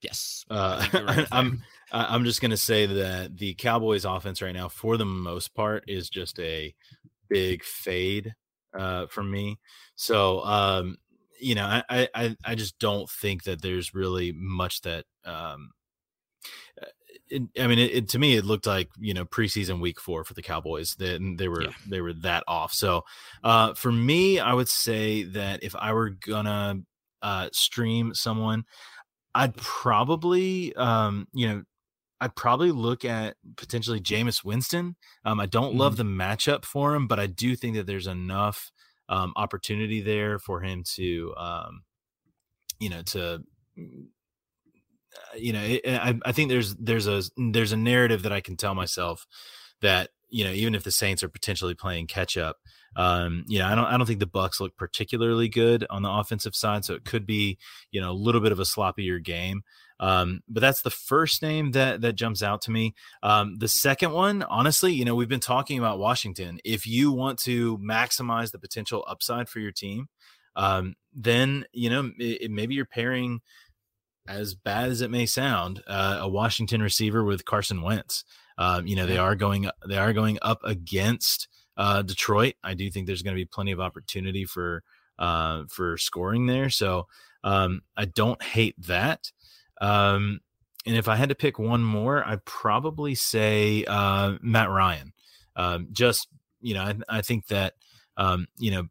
Yes, 0.00 0.44
uh, 0.50 0.86
right 0.92 1.26
I'm 1.32 1.62
I'm 1.90 2.24
just 2.24 2.40
gonna 2.40 2.56
say 2.56 2.86
that 2.86 3.36
the 3.36 3.54
Cowboys' 3.54 4.04
offense 4.04 4.42
right 4.42 4.54
now, 4.54 4.68
for 4.68 4.96
the 4.96 5.04
most 5.04 5.54
part, 5.54 5.84
is 5.88 6.08
just 6.08 6.38
a 6.38 6.74
big 7.28 7.64
fade 7.64 8.34
uh, 8.78 9.06
from 9.06 9.30
me. 9.30 9.58
So 9.94 10.44
um, 10.44 10.98
you 11.40 11.54
know, 11.56 11.82
I, 11.88 12.08
I 12.14 12.36
I 12.44 12.54
just 12.54 12.78
don't 12.78 13.10
think 13.10 13.44
that 13.44 13.62
there's 13.62 13.94
really 13.94 14.32
much 14.32 14.82
that 14.82 15.04
um, 15.24 15.70
uh, 16.80 16.86
it, 17.32 17.42
I 17.58 17.66
mean, 17.66 17.78
it, 17.78 17.94
it, 17.94 18.08
to 18.10 18.18
me, 18.18 18.36
it 18.36 18.44
looked 18.44 18.66
like 18.66 18.90
you 18.98 19.14
know 19.14 19.24
preseason 19.24 19.80
week 19.80 20.00
four 20.00 20.24
for 20.24 20.34
the 20.34 20.42
Cowboys. 20.42 20.94
That 20.96 21.20
they, 21.20 21.34
they 21.44 21.48
were 21.48 21.62
yeah. 21.62 21.72
they 21.88 22.00
were 22.00 22.12
that 22.14 22.44
off. 22.46 22.72
So 22.72 23.04
uh, 23.42 23.74
for 23.74 23.90
me, 23.90 24.38
I 24.38 24.52
would 24.52 24.68
say 24.68 25.22
that 25.24 25.62
if 25.62 25.74
I 25.74 25.92
were 25.92 26.10
gonna 26.10 26.80
uh, 27.22 27.48
stream 27.52 28.14
someone, 28.14 28.64
I'd 29.34 29.56
probably, 29.56 30.74
um, 30.76 31.26
you 31.32 31.48
know, 31.48 31.62
I'd 32.20 32.36
probably 32.36 32.70
look 32.70 33.04
at 33.04 33.36
potentially 33.56 34.00
Jameis 34.00 34.44
Winston. 34.44 34.96
Um, 35.24 35.40
I 35.40 35.46
don't 35.46 35.70
mm-hmm. 35.70 35.78
love 35.78 35.96
the 35.96 36.04
matchup 36.04 36.64
for 36.64 36.94
him, 36.94 37.06
but 37.06 37.18
I 37.18 37.26
do 37.26 37.56
think 37.56 37.76
that 37.76 37.86
there's 37.86 38.06
enough 38.06 38.70
um, 39.08 39.32
opportunity 39.36 40.00
there 40.00 40.38
for 40.38 40.60
him 40.60 40.84
to, 40.94 41.34
um, 41.36 41.82
you 42.78 42.90
know, 42.90 43.02
to, 43.02 43.42
you 45.36 45.52
know, 45.52 45.62
it, 45.62 45.82
I, 45.86 46.18
I 46.24 46.32
think 46.32 46.48
there's 46.48 46.74
there's 46.76 47.06
a 47.06 47.22
there's 47.36 47.72
a 47.72 47.76
narrative 47.76 48.22
that 48.22 48.32
I 48.32 48.40
can 48.40 48.56
tell 48.56 48.74
myself 48.74 49.26
that 49.80 50.10
you 50.28 50.44
know 50.44 50.52
even 50.52 50.74
if 50.74 50.84
the 50.84 50.90
Saints 50.90 51.22
are 51.22 51.28
potentially 51.28 51.74
playing 51.74 52.06
catch 52.06 52.36
up, 52.36 52.56
um, 52.96 53.44
you 53.46 53.58
know, 53.58 53.66
I 53.66 53.74
don't 53.74 53.86
I 53.86 53.96
don't 53.96 54.06
think 54.06 54.20
the 54.20 54.26
Bucs 54.26 54.60
look 54.60 54.76
particularly 54.76 55.48
good 55.48 55.86
on 55.90 56.02
the 56.02 56.10
offensive 56.10 56.54
side, 56.54 56.84
so 56.84 56.94
it 56.94 57.04
could 57.04 57.26
be 57.26 57.58
you 57.90 58.00
know 58.00 58.10
a 58.10 58.12
little 58.12 58.40
bit 58.40 58.52
of 58.52 58.60
a 58.60 58.64
sloppier 58.64 59.22
game. 59.22 59.62
Um, 60.00 60.40
but 60.48 60.60
that's 60.60 60.82
the 60.82 60.90
first 60.90 61.42
name 61.42 61.72
that 61.72 62.00
that 62.00 62.14
jumps 62.14 62.42
out 62.42 62.62
to 62.62 62.70
me. 62.70 62.94
Um, 63.22 63.56
the 63.58 63.68
second 63.68 64.12
one, 64.12 64.42
honestly, 64.42 64.92
you 64.92 65.04
know, 65.04 65.14
we've 65.14 65.28
been 65.28 65.40
talking 65.40 65.78
about 65.78 65.98
Washington. 65.98 66.58
If 66.64 66.86
you 66.86 67.12
want 67.12 67.38
to 67.40 67.78
maximize 67.78 68.50
the 68.50 68.58
potential 68.58 69.04
upside 69.06 69.48
for 69.48 69.60
your 69.60 69.70
team, 69.70 70.08
um, 70.56 70.94
then 71.14 71.64
you 71.72 71.88
know 71.88 72.10
it, 72.18 72.50
maybe 72.50 72.74
you're 72.74 72.84
pairing, 72.84 73.40
as 74.26 74.54
bad 74.54 74.90
as 74.90 75.00
it 75.00 75.10
may 75.10 75.26
sound, 75.26 75.82
uh, 75.86 76.18
a 76.20 76.28
Washington 76.28 76.82
receiver 76.82 77.24
with 77.24 77.44
Carson 77.44 77.82
Wentz. 77.82 78.24
Um, 78.58 78.86
you 78.86 78.96
know, 78.96 79.06
they 79.06 79.18
are 79.18 79.34
going 79.34 79.68
they 79.88 79.96
are 79.96 80.12
going 80.12 80.38
up 80.42 80.60
against 80.64 81.48
uh, 81.76 82.02
Detroit. 82.02 82.54
I 82.62 82.74
do 82.74 82.90
think 82.90 83.06
there's 83.06 83.22
going 83.22 83.34
to 83.34 83.40
be 83.40 83.46
plenty 83.46 83.72
of 83.72 83.80
opportunity 83.80 84.44
for 84.44 84.84
uh, 85.18 85.64
for 85.68 85.96
scoring 85.96 86.46
there. 86.46 86.70
So 86.70 87.06
um, 87.44 87.82
I 87.96 88.04
don't 88.04 88.42
hate 88.42 88.80
that. 88.86 89.32
Um, 89.80 90.40
and 90.86 90.96
if 90.96 91.08
I 91.08 91.16
had 91.16 91.28
to 91.28 91.34
pick 91.34 91.58
one 91.58 91.82
more, 91.82 92.26
I'd 92.26 92.44
probably 92.44 93.14
say 93.14 93.84
uh, 93.84 94.36
Matt 94.40 94.70
Ryan. 94.70 95.12
Um, 95.56 95.88
just 95.92 96.28
you 96.60 96.74
know, 96.74 96.82
I, 96.82 96.94
I 97.08 97.22
think 97.22 97.48
that 97.48 97.74
um, 98.16 98.46
you 98.58 98.70
know 98.70 98.88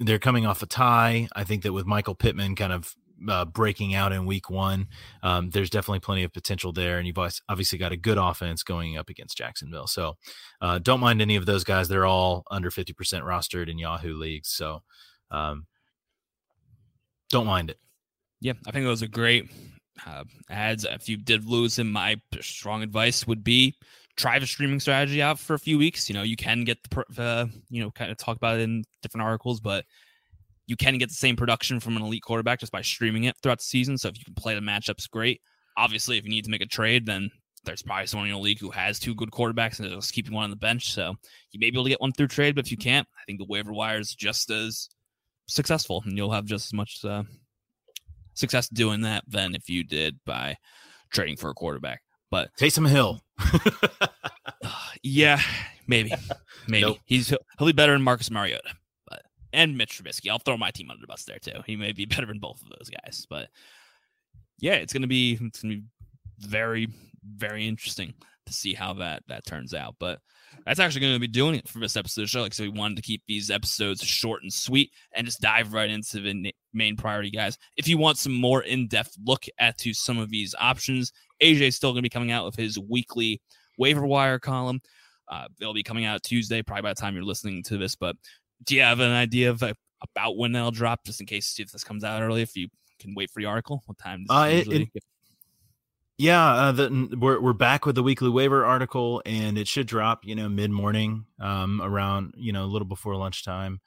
they're 0.00 0.18
coming 0.18 0.46
off 0.46 0.62
a 0.62 0.66
tie. 0.66 1.28
I 1.34 1.44
think 1.44 1.62
that 1.62 1.72
with 1.72 1.86
Michael 1.86 2.14
Pittman 2.14 2.54
kind 2.54 2.72
of 2.72 2.94
uh, 3.28 3.44
breaking 3.44 3.94
out 3.94 4.12
in 4.12 4.26
week 4.26 4.50
one. 4.50 4.88
Um, 5.22 5.50
there's 5.50 5.70
definitely 5.70 6.00
plenty 6.00 6.24
of 6.24 6.32
potential 6.32 6.72
there. 6.72 6.98
And 6.98 7.06
you've 7.06 7.18
obviously 7.48 7.78
got 7.78 7.92
a 7.92 7.96
good 7.96 8.18
offense 8.18 8.62
going 8.62 8.96
up 8.96 9.08
against 9.08 9.36
Jacksonville. 9.36 9.86
So 9.86 10.16
uh, 10.60 10.78
don't 10.78 11.00
mind 11.00 11.22
any 11.22 11.36
of 11.36 11.46
those 11.46 11.64
guys. 11.64 11.88
They're 11.88 12.06
all 12.06 12.44
under 12.50 12.70
50% 12.70 12.94
rostered 13.22 13.68
in 13.68 13.78
Yahoo 13.78 14.14
leagues. 14.14 14.48
So 14.48 14.82
um, 15.30 15.66
don't 17.30 17.46
mind 17.46 17.70
it. 17.70 17.78
Yeah, 18.40 18.52
I 18.66 18.70
think 18.70 18.84
those 18.84 19.02
are 19.02 19.08
great 19.08 19.50
uh, 20.06 20.24
adds. 20.48 20.84
If 20.84 21.08
you 21.08 21.16
did 21.16 21.44
lose 21.44 21.78
him, 21.78 21.90
my 21.90 22.20
strong 22.40 22.82
advice 22.82 23.26
would 23.26 23.42
be 23.42 23.76
try 24.16 24.38
the 24.38 24.46
streaming 24.46 24.80
strategy 24.80 25.22
out 25.22 25.38
for 25.38 25.54
a 25.54 25.58
few 25.58 25.78
weeks. 25.78 26.08
You 26.08 26.14
know, 26.14 26.22
you 26.22 26.36
can 26.36 26.64
get 26.64 26.78
the, 26.90 27.22
uh, 27.22 27.46
you 27.70 27.82
know, 27.82 27.90
kind 27.90 28.10
of 28.10 28.16
talk 28.16 28.36
about 28.36 28.58
it 28.58 28.62
in 28.62 28.84
different 29.02 29.24
articles, 29.24 29.60
but 29.60 29.84
you 30.68 30.76
can 30.76 30.98
get 30.98 31.08
the 31.08 31.14
same 31.14 31.34
production 31.34 31.80
from 31.80 31.96
an 31.96 32.02
elite 32.02 32.22
quarterback 32.22 32.60
just 32.60 32.70
by 32.70 32.82
streaming 32.82 33.24
it 33.24 33.34
throughout 33.42 33.58
the 33.58 33.64
season. 33.64 33.96
So 33.96 34.08
if 34.08 34.18
you 34.18 34.24
can 34.24 34.34
play 34.34 34.54
the 34.54 34.60
matchups, 34.60 35.10
great. 35.10 35.40
Obviously, 35.78 36.18
if 36.18 36.24
you 36.24 36.30
need 36.30 36.44
to 36.44 36.50
make 36.50 36.60
a 36.60 36.66
trade, 36.66 37.06
then 37.06 37.30
there's 37.64 37.82
probably 37.82 38.06
someone 38.06 38.28
in 38.28 38.34
your 38.34 38.42
league 38.42 38.60
who 38.60 38.70
has 38.70 38.98
two 38.98 39.14
good 39.14 39.30
quarterbacks 39.30 39.80
and 39.80 39.90
just 39.90 40.12
keeping 40.12 40.34
one 40.34 40.44
on 40.44 40.50
the 40.50 40.56
bench. 40.56 40.92
So 40.92 41.14
you 41.52 41.58
may 41.58 41.70
be 41.70 41.76
able 41.76 41.84
to 41.84 41.90
get 41.90 42.02
one 42.02 42.12
through 42.12 42.28
trade, 42.28 42.54
but 42.54 42.66
if 42.66 42.70
you 42.70 42.76
can't, 42.76 43.08
I 43.16 43.24
think 43.24 43.38
the 43.38 43.46
waiver 43.46 43.72
wire 43.72 43.98
is 43.98 44.14
just 44.14 44.50
as 44.50 44.90
successful, 45.46 46.02
and 46.04 46.16
you'll 46.18 46.32
have 46.32 46.44
just 46.44 46.66
as 46.66 46.74
much 46.74 47.02
uh, 47.02 47.22
success 48.34 48.68
doing 48.68 49.00
that 49.02 49.24
than 49.26 49.54
if 49.54 49.70
you 49.70 49.84
did 49.84 50.18
by 50.26 50.56
trading 51.10 51.36
for 51.36 51.48
a 51.48 51.54
quarterback. 51.54 52.02
But 52.30 52.50
Taysom 52.60 52.86
Hill, 52.86 53.22
yeah, 55.02 55.40
maybe, 55.86 56.12
maybe 56.68 56.82
nope. 56.82 56.98
he's 57.06 57.30
he'll 57.30 57.66
be 57.66 57.72
better 57.72 57.92
than 57.92 58.02
Marcus 58.02 58.30
Mariota 58.30 58.74
and 59.52 59.76
Mitch 59.76 60.02
Trubisky. 60.02 60.30
I'll 60.30 60.38
throw 60.38 60.56
my 60.56 60.70
team 60.70 60.90
under 60.90 61.00
the 61.00 61.06
bus 61.06 61.24
there 61.24 61.38
too. 61.38 61.60
He 61.66 61.76
may 61.76 61.92
be 61.92 62.04
better 62.06 62.26
than 62.26 62.38
both 62.38 62.62
of 62.62 62.68
those 62.68 62.90
guys, 62.90 63.26
but 63.28 63.48
yeah, 64.58 64.74
it's 64.74 64.92
gonna 64.92 65.06
be 65.06 65.38
it's 65.40 65.62
gonna 65.62 65.76
be 65.76 65.84
very 66.40 66.88
very 67.24 67.66
interesting 67.66 68.14
to 68.46 68.52
see 68.52 68.74
how 68.74 68.94
that 68.94 69.22
that 69.28 69.46
turns 69.46 69.74
out. 69.74 69.96
But 69.98 70.20
that's 70.64 70.80
actually 70.80 71.00
going 71.02 71.14
to 71.14 71.20
be 71.20 71.28
doing 71.28 71.54
it 71.54 71.68
for 71.68 71.78
this 71.78 71.96
episode 71.96 72.22
of 72.22 72.24
the 72.24 72.30
show. 72.30 72.42
Like, 72.42 72.54
so 72.54 72.62
we 72.62 72.68
wanted 72.68 72.96
to 72.96 73.02
keep 73.02 73.22
these 73.26 73.50
episodes 73.50 74.02
short 74.02 74.42
and 74.42 74.52
sweet 74.52 74.90
and 75.14 75.26
just 75.26 75.40
dive 75.40 75.72
right 75.72 75.90
into 75.90 76.20
the 76.20 76.54
main 76.72 76.96
priority, 76.96 77.30
guys. 77.30 77.56
If 77.76 77.88
you 77.88 77.98
want 77.98 78.18
some 78.18 78.34
more 78.34 78.62
in 78.62 78.88
depth 78.88 79.16
look 79.24 79.44
at 79.58 79.78
to 79.78 79.94
some 79.94 80.18
of 80.18 80.30
these 80.30 80.54
options, 80.58 81.12
AJ 81.42 81.60
is 81.60 81.76
still 81.76 81.92
going 81.92 82.02
to 82.02 82.06
be 82.06 82.10
coming 82.10 82.32
out 82.32 82.44
with 82.44 82.56
his 82.56 82.78
weekly 82.78 83.40
waiver 83.78 84.06
wire 84.06 84.38
column. 84.38 84.80
Uh, 85.30 85.46
they'll 85.58 85.74
be 85.74 85.82
coming 85.82 86.04
out 86.04 86.22
Tuesday, 86.22 86.62
probably 86.62 86.82
by 86.82 86.90
the 86.90 87.00
time 87.00 87.14
you're 87.14 87.24
listening 87.24 87.62
to 87.62 87.76
this. 87.76 87.94
But 87.94 88.16
do 88.64 88.74
you 88.74 88.82
have 88.82 89.00
an 89.00 89.12
idea 89.12 89.50
of 89.50 89.62
uh, 89.62 89.74
about 90.02 90.36
when 90.36 90.52
they'll 90.52 90.70
drop, 90.70 91.04
just 91.04 91.20
in 91.20 91.26
case 91.26 91.58
if 91.58 91.72
this 91.72 91.84
comes 91.84 92.04
out 92.04 92.22
early? 92.22 92.42
If 92.42 92.56
you 92.56 92.68
can 92.98 93.14
wait 93.14 93.30
for 93.30 93.40
the 93.40 93.46
article, 93.46 93.82
what 93.86 93.98
time? 93.98 94.24
Uh, 94.28 94.48
it, 94.50 94.68
it, 94.68 94.88
Yeah, 96.18 96.44
uh, 96.44 96.72
the, 96.72 97.16
we're 97.18 97.40
we're 97.40 97.52
back 97.52 97.86
with 97.86 97.94
the 97.94 98.02
weekly 98.02 98.28
waiver 98.28 98.64
article, 98.64 99.22
and 99.24 99.56
it 99.56 99.68
should 99.68 99.86
drop, 99.86 100.24
you 100.24 100.34
know, 100.34 100.48
mid 100.48 100.70
morning, 100.70 101.26
um, 101.40 101.80
around 101.80 102.34
you 102.36 102.52
know 102.52 102.64
a 102.64 102.66
little 102.66 102.88
before 102.88 103.14
lunchtime, 103.16 103.80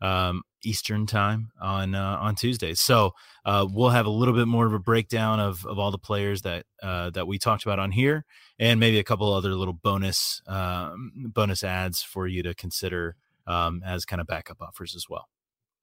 um, 0.00 0.42
Eastern 0.64 1.06
time 1.06 1.50
on 1.60 1.94
uh, 1.94 2.16
on 2.20 2.36
Tuesdays. 2.36 2.80
So 2.80 3.12
uh, 3.44 3.66
we'll 3.70 3.90
have 3.90 4.06
a 4.06 4.10
little 4.10 4.34
bit 4.34 4.48
more 4.48 4.66
of 4.66 4.72
a 4.72 4.78
breakdown 4.78 5.40
of 5.40 5.66
of 5.66 5.78
all 5.78 5.90
the 5.90 5.98
players 5.98 6.42
that 6.42 6.64
uh, 6.82 7.10
that 7.10 7.26
we 7.26 7.38
talked 7.38 7.64
about 7.64 7.78
on 7.78 7.90
here, 7.90 8.24
and 8.58 8.80
maybe 8.80 8.98
a 8.98 9.04
couple 9.04 9.32
other 9.32 9.54
little 9.54 9.74
bonus 9.74 10.40
um, 10.46 11.12
bonus 11.34 11.62
adds 11.62 12.02
for 12.02 12.26
you 12.26 12.42
to 12.42 12.54
consider 12.54 13.16
um, 13.46 13.82
as 13.84 14.04
kind 14.04 14.20
of 14.20 14.26
backup 14.26 14.60
offers 14.60 14.94
as 14.94 15.06
well. 15.08 15.28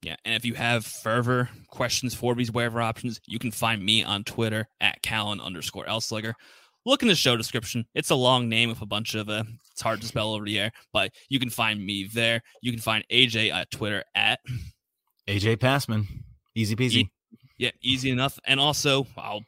Yeah, 0.01 0.15
and 0.25 0.33
if 0.33 0.45
you 0.45 0.55
have 0.55 0.85
further 0.85 1.49
questions 1.67 2.15
for 2.15 2.33
these 2.33 2.51
waiver 2.51 2.81
options, 2.81 3.21
you 3.27 3.37
can 3.37 3.51
find 3.51 3.83
me 3.85 4.03
on 4.03 4.23
Twitter 4.23 4.67
at 4.79 5.01
Callan 5.03 5.39
underscore 5.39 5.85
Elsliger. 5.85 6.33
Look 6.85 7.03
in 7.03 7.07
the 7.07 7.15
show 7.15 7.37
description. 7.37 7.85
It's 7.93 8.09
a 8.09 8.15
long 8.15 8.49
name 8.49 8.69
with 8.69 8.81
a 8.81 8.87
bunch 8.87 9.13
of 9.13 9.29
uh, 9.29 9.43
it's 9.71 9.81
hard 9.81 10.01
to 10.01 10.07
spell 10.07 10.33
over 10.33 10.43
the 10.43 10.59
air, 10.59 10.71
but 10.91 11.11
you 11.29 11.39
can 11.39 11.51
find 11.51 11.85
me 11.85 12.09
there. 12.11 12.41
You 12.63 12.71
can 12.71 12.81
find 12.81 13.05
AJ 13.11 13.51
at 13.51 13.69
Twitter 13.69 14.03
at 14.15 14.39
AJ 15.27 15.59
Passman. 15.59 16.07
Easy 16.55 16.75
peasy. 16.75 16.95
E- 16.95 17.11
yeah, 17.59 17.71
easy 17.83 18.09
enough. 18.09 18.39
And 18.45 18.59
also, 18.59 19.05
I'll 19.15 19.43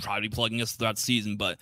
probably 0.00 0.28
be 0.28 0.34
plugging 0.34 0.60
us 0.60 0.72
throughout 0.72 0.96
the 0.96 1.02
season, 1.02 1.36
but 1.36 1.58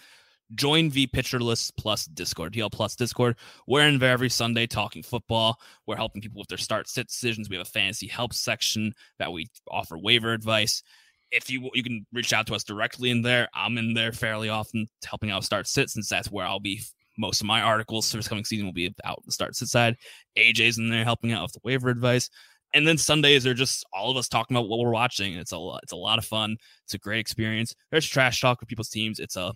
join 0.54 0.90
the 0.90 1.06
Pitcher 1.06 1.40
List 1.40 1.76
Plus 1.76 2.04
Discord, 2.06 2.54
DL 2.54 2.70
Plus 2.70 2.96
Discord. 2.96 3.36
We're 3.66 3.86
in 3.86 3.98
there 3.98 4.12
every 4.12 4.28
Sunday 4.28 4.66
talking 4.66 5.02
football. 5.02 5.58
We're 5.86 5.96
helping 5.96 6.22
people 6.22 6.40
with 6.40 6.48
their 6.48 6.58
start 6.58 6.88
sit 6.88 7.08
decisions. 7.08 7.48
We 7.48 7.56
have 7.56 7.66
a 7.66 7.70
fantasy 7.70 8.06
help 8.06 8.34
section 8.34 8.94
that 9.18 9.32
we 9.32 9.48
offer 9.70 9.98
waiver 9.98 10.32
advice. 10.32 10.82
If 11.30 11.50
you 11.50 11.70
you 11.74 11.82
can 11.82 12.06
reach 12.12 12.32
out 12.32 12.46
to 12.48 12.54
us 12.54 12.64
directly 12.64 13.10
in 13.10 13.22
there, 13.22 13.48
I'm 13.54 13.78
in 13.78 13.94
there 13.94 14.12
fairly 14.12 14.48
often 14.48 14.86
helping 15.04 15.30
out 15.30 15.44
start 15.44 15.66
sit 15.66 15.90
since 15.90 16.08
that's 16.08 16.30
where 16.30 16.46
I'll 16.46 16.60
be. 16.60 16.82
Most 17.18 17.40
of 17.40 17.46
my 17.46 17.60
articles 17.60 18.10
for 18.10 18.16
this 18.16 18.28
coming 18.28 18.44
season 18.44 18.66
will 18.66 18.72
be 18.72 18.94
out 19.04 19.22
the 19.24 19.32
start 19.32 19.56
sit 19.56 19.68
side. 19.68 19.96
AJ's 20.38 20.78
in 20.78 20.90
there 20.90 21.04
helping 21.04 21.32
out 21.32 21.42
with 21.42 21.52
the 21.52 21.60
waiver 21.62 21.88
advice 21.88 22.28
and 22.74 22.86
then 22.86 22.98
Sundays 22.98 23.46
are 23.46 23.54
just 23.54 23.84
all 23.92 24.10
of 24.10 24.16
us 24.16 24.28
talking 24.28 24.56
about 24.56 24.68
what 24.68 24.78
we're 24.78 24.92
watching. 24.92 25.34
It's 25.34 25.52
a 25.52 25.78
it's 25.82 25.92
a 25.92 25.96
lot 25.96 26.18
of 26.18 26.24
fun. 26.24 26.56
It's 26.84 26.94
a 26.94 26.98
great 26.98 27.20
experience. 27.20 27.74
There's 27.90 28.06
trash 28.06 28.40
talk 28.40 28.60
with 28.60 28.68
people's 28.68 28.88
teams. 28.88 29.20
It's 29.20 29.36
a 29.36 29.52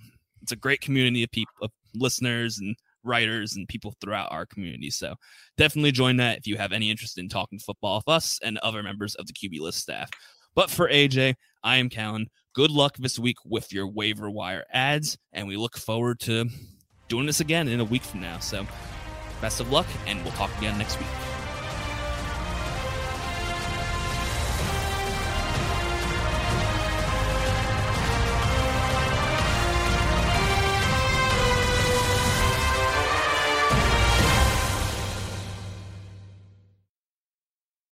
it's 0.46 0.52
a 0.52 0.56
great 0.56 0.80
community 0.80 1.24
of 1.24 1.30
people, 1.32 1.52
of 1.60 1.72
listeners 1.92 2.58
and 2.58 2.76
writers 3.02 3.56
and 3.56 3.66
people 3.66 3.94
throughout 4.00 4.30
our 4.30 4.46
community. 4.46 4.90
So 4.90 5.16
definitely 5.56 5.90
join 5.90 6.18
that 6.18 6.38
if 6.38 6.46
you 6.46 6.56
have 6.56 6.70
any 6.70 6.88
interest 6.88 7.18
in 7.18 7.28
talking 7.28 7.58
football 7.58 7.96
with 7.96 8.14
us 8.14 8.38
and 8.44 8.56
other 8.58 8.80
members 8.80 9.16
of 9.16 9.26
the 9.26 9.32
QB 9.32 9.58
list 9.58 9.80
staff. 9.80 10.08
But 10.54 10.70
for 10.70 10.88
AJ, 10.88 11.34
I 11.64 11.78
am 11.78 11.88
Callan. 11.88 12.28
Good 12.54 12.70
luck 12.70 12.96
this 12.96 13.18
week 13.18 13.38
with 13.44 13.72
your 13.72 13.88
waiver 13.88 14.30
wire 14.30 14.64
adds, 14.72 15.18
and 15.32 15.48
we 15.48 15.56
look 15.56 15.76
forward 15.76 16.20
to 16.20 16.48
doing 17.08 17.26
this 17.26 17.40
again 17.40 17.66
in 17.66 17.80
a 17.80 17.84
week 17.84 18.04
from 18.04 18.20
now. 18.20 18.38
So 18.38 18.64
best 19.40 19.58
of 19.58 19.72
luck, 19.72 19.86
and 20.06 20.22
we'll 20.22 20.32
talk 20.34 20.56
again 20.58 20.78
next 20.78 20.96
week. 21.00 21.35